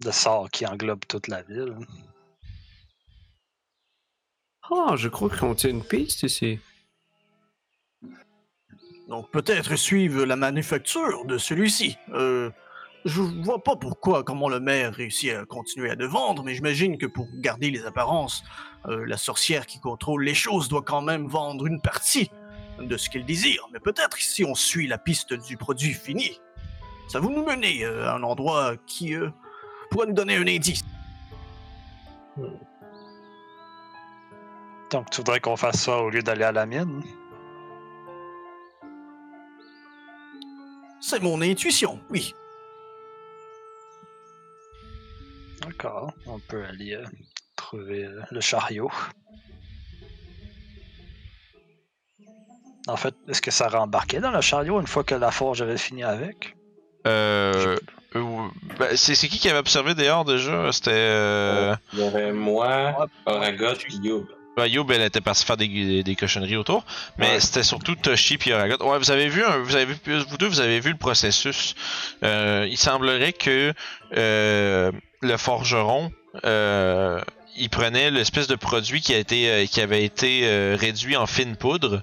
[0.00, 1.76] de sort qui englobe toute la ville.
[4.70, 6.58] Ah, je crois qu'on tient une piste ici.
[9.08, 11.98] Donc peut-être suivre la manufacture de celui-ci.
[12.10, 12.50] Euh,
[13.04, 16.96] je vois pas pourquoi, comment le maire réussit à continuer à le vendre, mais j'imagine
[16.96, 18.42] que pour garder les apparences,
[18.86, 22.30] euh, la sorcière qui contrôle les choses doit quand même vendre une partie
[22.78, 23.68] de ce qu'elle désire.
[23.72, 26.40] Mais peut-être si on suit la piste du produit fini,
[27.08, 29.28] ça va nous mener euh, à un endroit qui euh,
[29.90, 30.82] pourrait nous donner un indice.
[34.90, 37.02] Donc tu voudrais qu'on fasse ça au lieu d'aller à la mine?
[41.00, 42.34] C'est mon intuition, oui.
[45.66, 47.04] D'accord, on peut aller euh,
[47.56, 48.90] trouver euh, le chariot.
[52.86, 55.78] En fait, est-ce que ça rembarquait dans le chariot une fois que la forge avait
[55.78, 56.54] fini avec?
[57.06, 57.76] Euh.
[58.14, 58.48] euh,
[58.78, 60.70] ben, c'est c'est qui qui avait observé dehors déjà?
[60.72, 60.90] C'était.
[60.92, 61.74] Euh...
[61.94, 64.26] Il y avait moi, Oragot puis Youb.
[64.56, 66.84] Ben, Youb, elle était partie faire des, des cochonneries autour,
[67.18, 67.40] mais Ouais.
[67.40, 68.76] c'était surtout Toshi puis Oragot.
[68.86, 69.96] Ouais, vous avez vu, un, vous avez vu,
[70.28, 71.74] vous deux, vous avez vu le processus.
[72.22, 73.72] Euh, il semblerait que
[74.16, 74.92] euh,
[75.24, 76.12] le forgeron,
[76.44, 77.20] euh,
[77.56, 82.02] il prenait l'espèce de produit qui euh, avait été euh, réduit en fine poudre,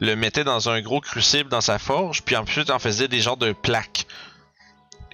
[0.00, 3.36] le mettait dans un gros crucible dans sa forge, puis ensuite en faisait des genres
[3.36, 4.06] de plaques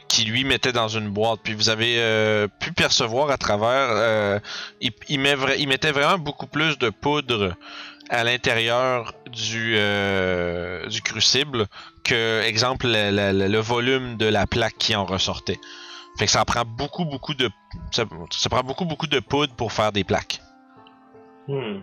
[0.08, 1.40] qui lui mettait dans une boîte.
[1.42, 4.40] Puis vous avez pu percevoir à travers,
[4.80, 7.54] il, mettait vraiment beaucoup plus de poudre
[8.10, 9.78] à l'intérieur du,
[11.04, 11.68] crucible
[12.02, 15.60] que, exemple, le volume de la plaque qui en ressortait.
[16.20, 17.48] Fait que ça prend beaucoup, beaucoup de,
[17.90, 20.42] ça, ça prend beaucoup, beaucoup de poudre pour faire des plaques.
[21.48, 21.80] Hmm.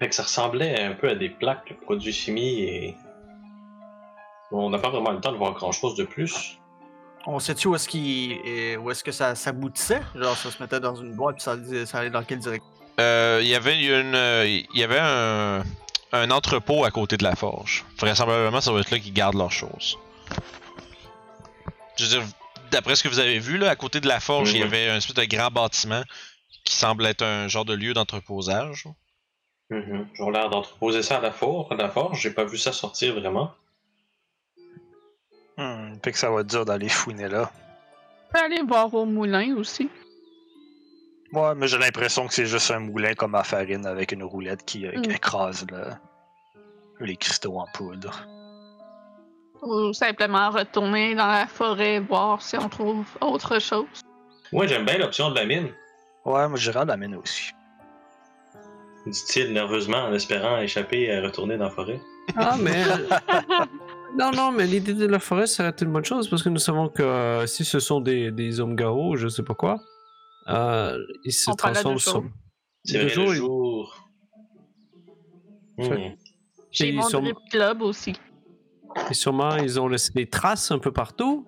[0.00, 2.96] Fait que ça ressemblait un peu à des plaques, le produit chimie, et.
[4.50, 6.58] On n'a pas vraiment le temps de voir grand chose de plus.
[7.26, 10.02] On sait-tu où est-ce qu'il et où est-ce que ça s'aboutissait?
[10.16, 12.68] Genre ça se mettait dans une boîte puis ça, ça allait dans quelle direction?
[12.98, 15.62] Euh, il y avait une, euh, il y avait un,
[16.10, 17.84] un entrepôt à côté de la forge.
[18.00, 19.96] Vraisemblablement, ça va être là qu'ils gardent leurs choses.
[21.98, 22.22] Je veux dire,
[22.70, 24.66] d'après ce que vous avez vu là, à côté de la forge, il y Mhm.
[24.66, 26.02] avait un espèce de grand bâtiment
[26.64, 28.86] qui semble être un genre de lieu d'entreposage.
[29.70, 30.08] Mhm.
[30.14, 32.20] Ils ont l'air d'entreposer ça à la forge, à la forge.
[32.20, 33.52] J'ai pas vu ça sortir vraiment.
[35.56, 37.50] Hmm, fait que ça va être dur d'aller fouiner là.
[38.28, 39.90] On peut aller voir au moulin aussi.
[41.32, 44.64] Ouais, mais j'ai l'impression que c'est juste un moulin comme à farine avec une roulette
[44.64, 45.10] qui euh, Mm.
[45.10, 45.90] écrase le-
[47.00, 48.24] les cristaux en poudre.
[49.62, 53.86] Ou simplement retourner dans la forêt voir si on trouve autre chose.
[54.52, 55.68] Ouais, j'aime bien l'option de la mine,
[56.24, 57.50] Ouais, moi j'irai à la mine aussi.
[59.06, 62.00] dit-il nerveusement en espérant échapper à retourner dans la forêt.
[62.36, 62.84] Ah, mais.
[64.18, 66.88] non, non, mais l'idée de la forêt serait une bonne chose parce que nous savons
[66.88, 69.80] que euh, si ce sont des, des hommes garous, je sais pas quoi,
[70.48, 72.12] euh, ils se On transforment jour.
[72.12, 72.24] sur.
[72.84, 74.04] C'est vrai, jour, le ils- jour.
[75.78, 75.94] Hmm.
[76.70, 78.14] J'ai ils mon sont- drip club aussi.
[79.10, 81.46] Et sûrement, ils ont laissé des traces un peu partout.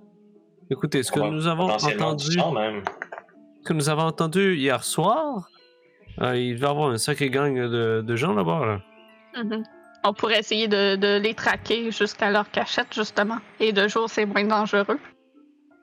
[0.70, 2.82] Écoutez, ce que Ouais, nous avons entendu, même.
[3.62, 5.48] ce que nous avons entendu hier soir,
[6.22, 8.66] euh, il va y avoir un sacré gang de, de gens là-bas.
[9.34, 9.42] Là.
[9.42, 9.62] Mhm.
[10.04, 13.36] On pourrait essayer de, de les traquer jusqu'à leur cachette, justement.
[13.58, 14.98] Et de jour, c'est moins dangereux.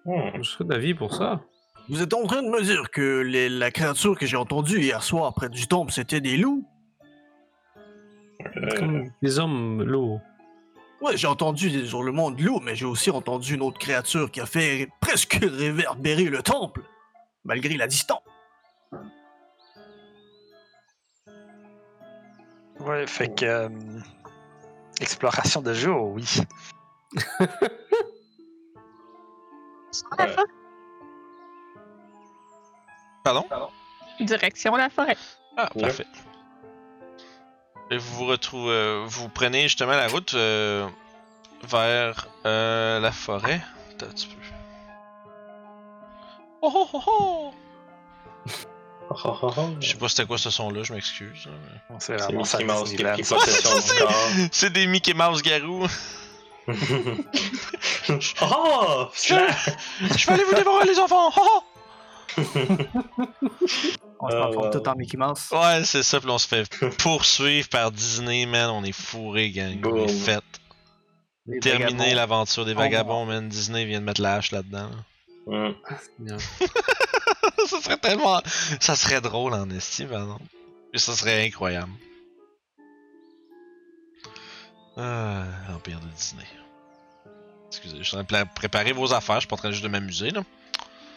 [0.06, 0.42] Hmm.
[0.42, 1.42] Je serais d'avis pour ça.
[1.90, 5.04] Vous êtes en train de me dire que les- la créature que j'ai entendue hier
[5.04, 6.66] soir près du temple c'était des loups?
[8.58, 10.20] Euh, Comme des hommes lourds.
[11.02, 14.42] Ouais, j'ai entendu des hurlements de loups, mais j'ai aussi entendu une autre créature qui
[14.42, 16.82] a fait presque réverbérer le temple,
[17.46, 18.22] malgré la distance.
[22.80, 23.46] Ouais, fait que.
[23.46, 23.70] euh,
[25.02, 26.26] exploration de jour, oui.
[30.20, 30.44] La forêt.
[33.24, 33.46] Pardon?
[34.20, 35.18] Direction la forêt.
[35.58, 35.82] Ah, Ouais.
[35.84, 36.06] parfait.
[37.90, 40.88] Et vous vous retrouvez, euh, vous prenez justement la route euh,
[41.64, 43.62] vers euh, la forêt.
[43.92, 44.36] Attends un petit peu.
[46.62, 47.54] Oh oh oh oh!
[49.10, 49.70] oh, oh, oh.
[49.80, 51.48] Je sais pas c'était quoi ce son-là, je m'excuse.
[52.00, 53.46] C'est vraiment Mickey Mouse qui a pris Disneyland.
[53.46, 54.30] possession du corps.
[54.52, 55.88] C'est des Mickey Mouse garous.
[58.42, 59.08] oh!
[59.16, 59.36] Je
[60.26, 61.32] vais aller vous dévorer les enfants!
[61.38, 61.64] Oh, oh!
[62.38, 64.72] On se Ah, transforme ouais.
[64.72, 65.50] tout en Mickey Mouse.
[65.52, 66.68] Ouais, c'est ça, puis on se fait
[67.00, 68.70] poursuivre par Disney, man.
[68.70, 69.80] On est fourré, gang.
[69.86, 70.44] On est fait.
[71.46, 73.48] Les Terminer l'aventure des Oh, vagabonds, man.
[73.48, 74.90] Disney vient de mettre la hache là-dedans.
[75.46, 75.72] Hmm.
[77.68, 78.42] ça serait tellement.
[78.80, 80.40] Ça serait drôle en estime, pardon.
[80.94, 81.92] Et ça serait incroyable.
[84.98, 86.44] Ah, l'Empire de Disney.
[87.68, 89.84] Excusez, je suis en train de préparer vos affaires, je suis pas en train juste
[89.84, 90.42] de m'amuser là.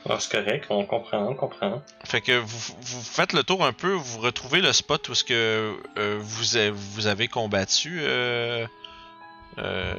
[0.08, 1.82] Ah, c'est correct, on comprend, on comprend.
[2.04, 5.24] Fait que vous, vous faites le tour un peu, vous retrouvez le spot où ce
[5.24, 8.66] que euh, vous, a- vous avez combattu euh,
[9.58, 9.94] euh,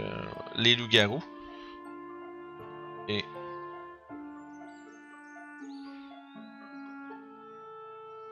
[0.56, 1.24] les loups-garous.
[3.10, 3.24] Et.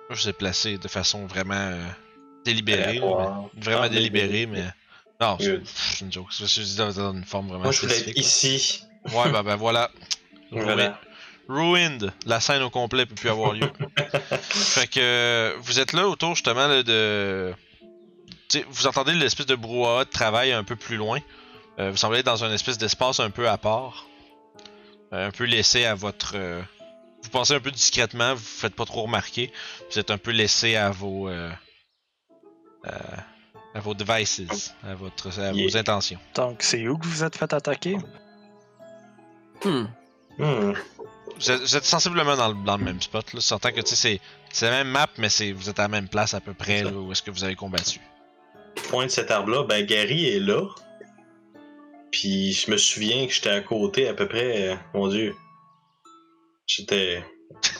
[0.09, 1.71] Je vous ai placé de façon vraiment
[2.43, 2.99] délibérée.
[2.99, 4.65] vraiment Ah, délibérée, mais.
[5.21, 6.27] Non, c'est une joke.
[6.31, 8.83] C'est juste dans une forme vraiment Moi, je voulais être ici.
[9.13, 9.91] Ouais, bah ben voilà.
[10.51, 10.99] Voilà.
[11.49, 12.13] Ruined.
[12.25, 13.69] La scène au complet peut plus avoir lieu.
[14.41, 17.53] fait que euh, vous êtes là autour justement là, de.
[18.69, 21.19] Vous entendez l'espèce de brouhaha de travail un peu plus loin.
[21.79, 24.05] Euh, vous semblez être dans un espèce d'espace un peu à part.
[25.13, 26.33] euh, un peu laissé à votre.
[26.35, 26.61] euh,
[27.23, 29.51] vous passez un peu discrètement, vous faites pas trop remarquer.
[29.91, 31.29] Vous êtes un peu laissé à vos.
[31.29, 31.51] euh,
[32.87, 32.91] euh,
[33.75, 36.19] à vos devices, à, votre, à vos intentions.
[36.33, 37.97] Donc, c'est où que vous êtes fait attaquer?
[39.63, 39.85] Hmm.
[40.39, 40.73] Hmm.
[41.37, 43.41] Vous êtes, vous êtes sensiblement dans le, dans le même spot, là.
[43.41, 44.19] Sortant que tu sais,
[44.51, 46.83] c'est, la même map, mais c'est, vous êtes à la même place à peu près
[46.83, 47.99] là, où est-ce que vous avez combattu.
[48.89, 50.61] Point de cet arbre-là, ben Gary est là.
[52.11, 55.35] Puis je me souviens que j'étais à côté à peu près, euh, mon dieu.
[56.67, 57.23] J'étais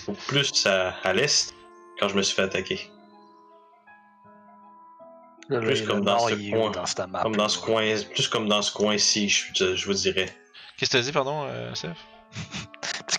[0.07, 1.53] au plus à, à l'est
[1.99, 2.79] quand je me suis fait attaquer.
[5.49, 6.69] Là, Plus comme dans ce coin.
[6.71, 7.23] dans cette map.
[7.23, 10.27] Comme dans ce coin, plus comme dans ce coin-ci, je, je- je vous dirais.
[10.77, 11.89] Qu'est-ce que t'as dit, pardon, euh, Seth?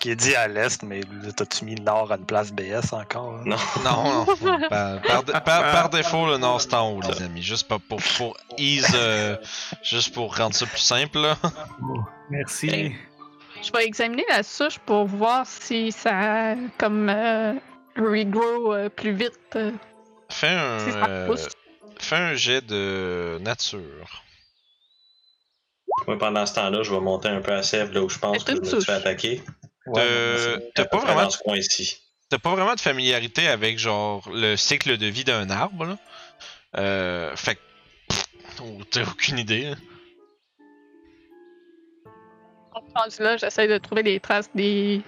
[0.00, 1.02] Qui est dit à l'est, mais
[1.36, 3.34] t'as-tu mis le nord à une place BS encore?
[3.34, 3.42] hein?
[3.44, 3.56] Non.
[3.84, 4.58] Non, non.
[4.70, 7.42] par, par, par- par défaut, le nord c'est en haut, les amis.
[7.42, 9.36] Juste pas pour, pour ease, euh,
[9.82, 11.36] juste pour rendre ça plus simple, là.
[12.30, 12.68] Merci.
[12.68, 12.96] Hey.
[13.62, 17.52] Je vais examiner la souche pour voir si ça comme euh,
[17.94, 19.58] regrow euh, plus vite.
[20.30, 21.46] Fais un, si ça euh, pousse.
[21.98, 24.24] fais un jet de nature.
[26.06, 28.42] Moi, pendant ce temps-là, je vais monter un peu à Sèvres, là où je pense
[28.42, 29.42] que je me suis fait attaquer.
[29.86, 31.28] Ouais, T'as pas vraiment
[32.28, 35.98] t'as pas de familiarité avec genre le cycle de vie d'un arbre là?
[36.76, 37.60] Euh, fait que
[38.62, 39.70] oh, t'as aucune idée.
[39.70, 39.76] là.
[42.94, 45.02] Rendu là, j'essaie de trouver des traces des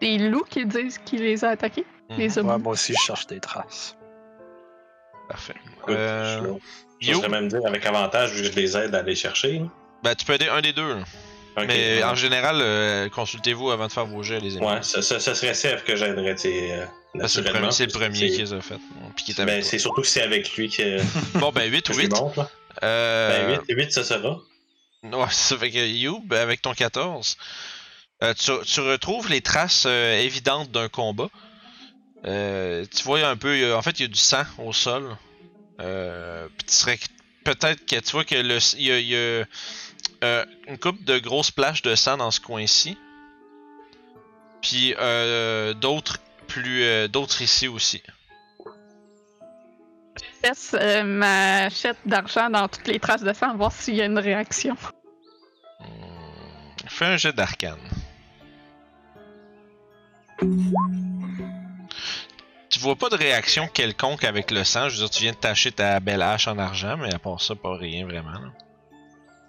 [0.00, 1.84] des loups qui disent qu'il les a attaqués.
[2.10, 3.96] Mhm, Les ouais, moi aussi, je cherche des traces.
[5.28, 5.54] Parfait.
[5.88, 6.58] Euh, je suis là.
[7.00, 9.58] Je Yo, voudrais même dire avec avantage je les aide à aller chercher.
[9.60, 9.66] là.
[10.02, 10.96] ben tu peux aider un des deux.
[11.66, 14.66] Mais en général, euh, consultez-vous avant de faire vos jets, les amis.
[14.66, 16.84] Ouais, ça, ça, ça serait Sèvres que j'aiderais, euh,
[17.14, 18.78] Ben, c'est le premier, le premier c'est- qui les a fait.
[19.16, 21.00] Puis qui est Ben, c'est surtout que c'est avec lui que.
[21.38, 22.12] Bon, ben 8 que ou je lui 8.
[22.20, 22.38] montre.
[22.38, 22.50] Là.
[22.84, 24.38] Euh, Ben 8, 8, ça sera.
[25.02, 27.36] Ouais, ça fait que Youb, avec ton 14,
[28.22, 31.28] euh, tu, tu retrouves les traces évidentes d'un combat.
[32.24, 35.16] Tu vois un peu, en fait, il y a du sang au sol.
[35.78, 36.98] Puis tu serais
[37.44, 38.58] peut-être que tu vois que le,
[38.92, 39.44] a, y a,
[40.24, 42.98] euh, une coupe de grosses plages de sang dans ce coin-ci.
[44.62, 46.18] Puis euh, d'autres
[46.48, 48.02] plus, euh, d'autres ici aussi.
[50.16, 54.06] Je laisse ma chette d'argent dans toutes les traces de sang, voir s'il y a
[54.06, 54.76] une réaction.
[55.80, 57.78] Hmm, Fais un jet d'arcane.
[62.70, 64.88] Tu vois pas de réaction quelconque avec le sang.
[64.88, 67.40] Je veux dire, tu viens de tacher ta belle hache en argent, mais à part
[67.40, 68.32] ça, pas rien vraiment.
[68.32, 68.52] là.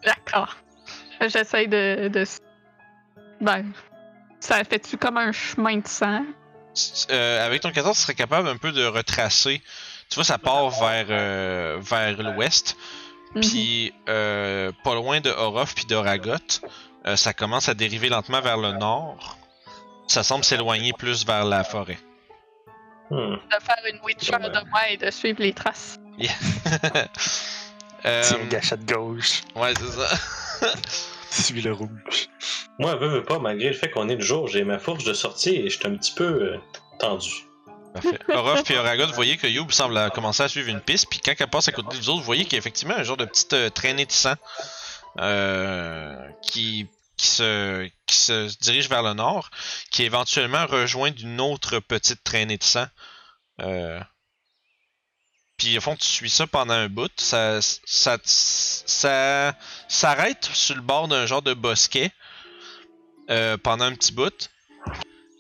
[0.06, 0.56] D'accord.
[1.22, 2.24] J'essaie de, de.
[3.41, 3.66] Ben.
[4.39, 6.24] Ça fait-tu comme un chemin de sang?
[7.12, 9.62] Euh, avec ton 14, tu serais capable un peu de retracer.
[10.10, 12.78] Tu vois, ça part vers, euh, vers l'ouest.
[13.36, 13.41] Mhm.
[13.41, 16.62] Puis, euh, pas loin de Orof puis d'Oragot,
[17.06, 19.38] euh, ça commence à dériver lentement vers le nord.
[20.08, 22.00] Ça semble s'éloigner plus vers la forêt.
[23.12, 23.36] Hmm.
[23.36, 24.50] De faire une Witcher Ouais.
[24.50, 26.00] de moi et de suivre les traces.
[26.22, 26.26] Euh,
[28.04, 30.70] Tiens, gâchette gauche, ouais, c'est ça.
[31.30, 32.30] suis le rouge.
[32.80, 35.14] Moi, veux, veux pas, malgré le fait qu'on est le jour, j'ai ma fourche de
[35.14, 36.58] sortie et je suis un petit peu euh,
[36.97, 37.30] tendu.
[37.93, 38.20] Parfait.
[38.30, 41.34] Orof puis vous voyez que Youb semble euh, commencer à suivre une piste, puis quand
[41.38, 43.26] elle passe à côté des autres, vous voyez qu'il y a effectivement un genre de
[43.26, 44.36] petite euh, traînée de sang
[45.20, 46.88] euh, qui,
[47.18, 49.50] qui, se, qui se dirige vers le nord,
[49.91, 52.86] qui est éventuellement rejoint d'une autre petite traînée de sang.
[53.62, 54.00] Euh,
[55.60, 59.53] puis au fond, tu suis ça pendant un bout, ça, ça, ça
[59.88, 62.12] s'arrête sur le bord d'un genre de bosquet
[63.30, 64.49] euh, pendant un petit bout.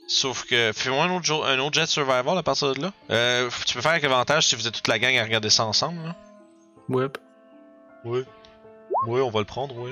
[0.07, 2.93] Sauf que fais-moi un autre, jour- un autre jet survival à partir de là.
[3.11, 5.65] Euh, tu peux faire avec avantage si vous êtes toute la gang à regarder ça
[5.65, 6.03] ensemble.
[6.03, 6.15] Là.
[6.89, 7.07] Ouais.
[8.05, 8.23] Oui.
[9.07, 9.91] Oui, on va le prendre, oui.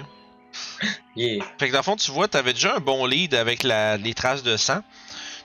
[1.16, 1.46] Yeah.
[1.60, 4.14] Fait que dans le fond, tu vois, t'avais déjà un bon lead avec la, les
[4.16, 4.82] traces de sang.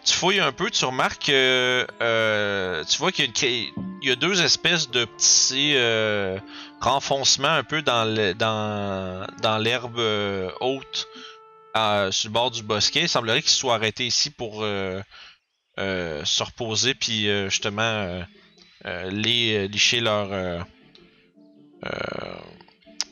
[0.04, 3.72] Tu fouilles un peu, tu remarques que euh, tu vois qu'il y,
[4.02, 6.38] y a deux espèces de petits euh,
[6.80, 11.06] renfoncements un peu dans le- dans, dans l'herbe euh, haute
[11.74, 13.02] sur le bord du bosquet.
[13.02, 18.22] Il semblerait qu'ils soient arrêtés ici pour se reposer puis justement
[18.84, 20.66] les, licher leur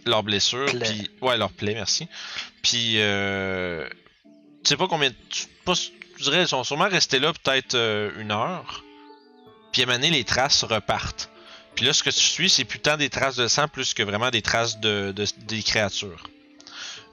[0.06, 0.66] leurs blessures.
[0.66, 2.08] Puis ouais, leur plaie, merci.
[2.62, 3.88] Puis euh,
[4.64, 5.10] tu sais pas combien.
[5.30, 5.74] Tu, pas,
[6.20, 8.84] je dirais, ils sont sûrement restés là peut-être euh, une heure.
[9.72, 11.30] Puis à un moment donné, les traces repartent.
[11.74, 14.02] Puis là, ce que tu suis, c'est plus tant des traces de sang plus que
[14.02, 16.24] vraiment des traces de, de- des créatures.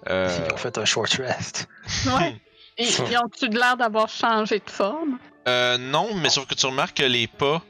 [0.10, 1.68] Euh, Ils ont fait un short rest.
[2.06, 2.36] Ouais.
[2.80, 5.18] Et, ils ont-tu de l'air d'avoir changé de forme?
[5.48, 7.64] Euh, non, mais sauf que tu remarques que les pas,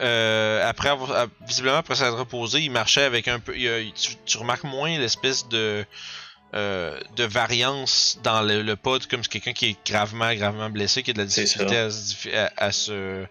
[0.00, 3.54] euh, après avoir, à- visiblement après s'être reposé, ils marchaient avec un peu.
[3.56, 5.84] il y a- tu, tu remarques moins l'espèce de
[6.54, 11.02] euh, de variance dans le, le pod, comme c'est quelqu'un qui est gravement, gravement blessé,
[11.02, 13.24] qui a de la difficulté à, se diffi- à- à se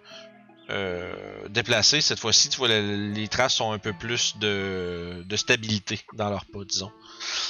[0.71, 1.13] euh,
[1.49, 1.99] déplacer.
[1.99, 6.29] Cette fois-ci, tu vois, le- les traces ont un peu plus de, de stabilité dans
[6.29, 6.91] leur pas, disons.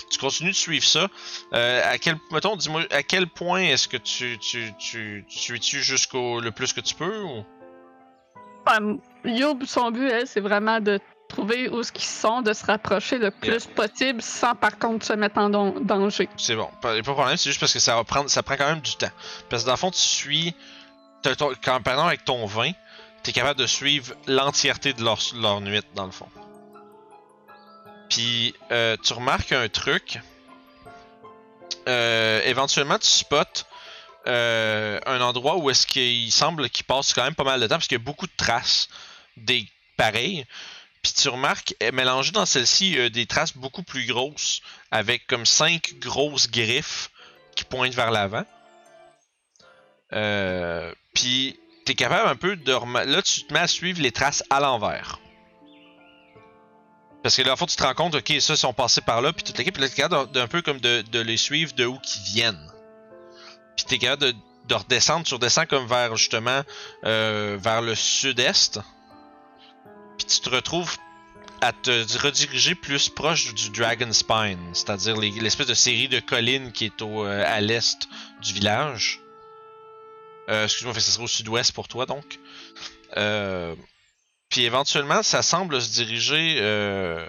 [0.10, 1.08] Tu continues de suivre ça.
[1.54, 5.84] Euh, à quel, mettons, dis-moi, à quel point est-ce que tu, tu, tu, tu suis-tu
[5.84, 7.44] jusqu'au le plus que tu peux ou?
[9.26, 11.00] Youb, son but, elle, c'est vraiment de
[11.30, 15.14] trouver où ce qu'ils sont, de se rapprocher le plus possible sans par contre se
[15.14, 16.28] mettre en danger.
[16.36, 18.58] C'est bon, pas, pas de problème, c'est juste parce que ça va prendre, ça prend
[18.58, 19.12] quand même du temps.
[19.50, 20.54] Parce que dans le fond, tu suis,
[21.24, 22.72] quand, par exemple avec ton vin,
[23.24, 26.28] t'es capable de suivre l'entièreté de leur, leur nuit dans le fond.
[28.10, 30.20] Puis euh, tu remarques un truc.
[31.88, 33.64] Euh, éventuellement, tu spots
[34.28, 37.76] euh, un endroit où est-ce qu'il semble qu'il passe quand même pas mal de temps
[37.76, 38.90] parce qu'il y a beaucoup de traces
[39.38, 39.66] des
[39.96, 40.46] pareils.
[41.02, 44.62] Puis tu remarques, euh, mélangé dans celle-ci, il y a des traces beaucoup plus grosses
[44.92, 47.10] avec comme cinq grosses griffes
[47.56, 48.46] qui pointent vers l'avant.
[50.14, 54.12] Euh, puis t'es capable un peu de rema- là tu te mets à suivre les
[54.12, 55.20] traces à l'envers.
[57.22, 59.22] Parce que là, en fait, tu te rends compte, ok, ça, ils sont passés par
[59.22, 62.00] là, puis toute l'équipe, là, t'es capable d'un peu comme de, les suivre de où
[62.00, 62.72] qu'ils viennent.
[63.76, 64.36] Puis t'es capable de,
[64.68, 66.62] de redescendre, tu redescends comme vers, justement,
[67.04, 68.80] euh, vers le sud-est.
[70.20, 70.98] Puis tu te retrouves
[71.62, 71.90] à te
[72.22, 77.02] rediriger plus proche du Dragon Spine, c'est-à-dire les- l'espèce de série de collines qui est
[77.02, 78.08] au, euh, à l'est
[78.42, 79.20] du village.
[80.50, 82.40] Euh, Excuse-moi, ça serait au sud-ouest pour toi donc.
[83.18, 83.76] Euh,
[84.50, 87.26] puis éventuellement, ça semble se diriger euh,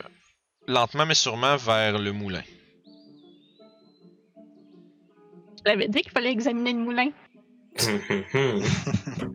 [0.69, 2.43] lentement mais sûrement vers le moulin.
[5.59, 7.11] Je l'avais dit qu'il fallait examiner le moulin.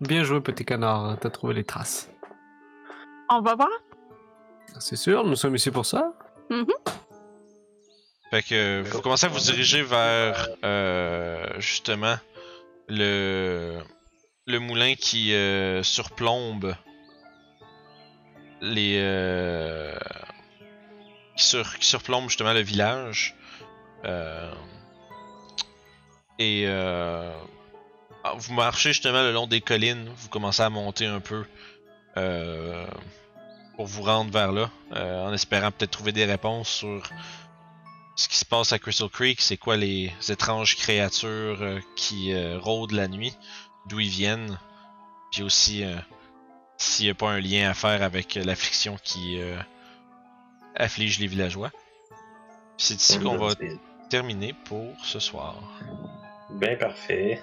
[0.00, 2.08] Bien joué, petit canard, t'as trouvé les traces.
[3.34, 3.70] On va voir.
[4.78, 6.12] C'est sûr, nous sommes ici pour ça.
[8.30, 12.16] Fait que vous commencez à vous diriger vers euh, justement
[12.88, 13.78] le
[14.46, 16.74] le moulin qui euh, surplombe
[18.60, 19.96] les euh,
[21.36, 23.34] qui, sur, qui surplombe justement le village.
[24.04, 24.52] Euh,
[26.38, 26.66] et
[28.36, 31.44] vous marchez justement le long des collines, vous commencez à monter un peu
[32.16, 32.86] euh,
[33.82, 37.02] pour vous rendre vers là, euh, en espérant peut-être trouver des réponses sur
[38.14, 42.60] ce qui se passe à Crystal Creek, c'est quoi les étranges créatures euh, qui euh,
[42.60, 43.36] rôdent la nuit,
[43.86, 44.56] d'où ils viennent,
[45.32, 45.82] puis aussi
[46.76, 49.40] s'il n'y a pas un lien à faire avec l'affliction qui
[50.76, 51.72] afflige les villageois.
[52.76, 53.54] C'est ici qu'on va
[54.10, 55.56] terminer pour ce soir.
[56.50, 57.42] Ben parfait.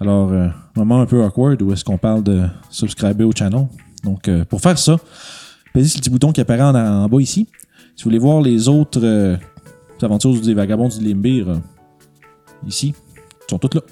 [0.00, 3.66] Alors, euh, moment un peu awkward où est-ce qu'on parle de subscriber au channel.
[4.04, 4.96] Donc, euh, pour faire ça,
[5.74, 7.48] pesez sur le petit bouton qui apparaît en, bas ici.
[7.96, 9.36] Si vous voulez voir les autres euh,
[10.00, 11.56] aventures des vagabonds du Limbir, euh,
[12.66, 13.82] ici, ils sont toutes là.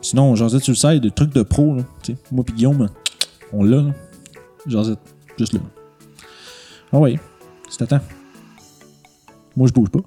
[0.00, 1.82] Sinon, Josette sur le site, des trucs de pro, là,
[2.30, 2.88] moi puis Guillaume,
[3.52, 3.84] on l'a.
[4.66, 4.98] Josette,
[5.38, 5.60] juste là.
[6.92, 7.18] Ah ouais,
[7.70, 8.00] c'est à temps.
[9.56, 10.00] Moi, je bouge pas.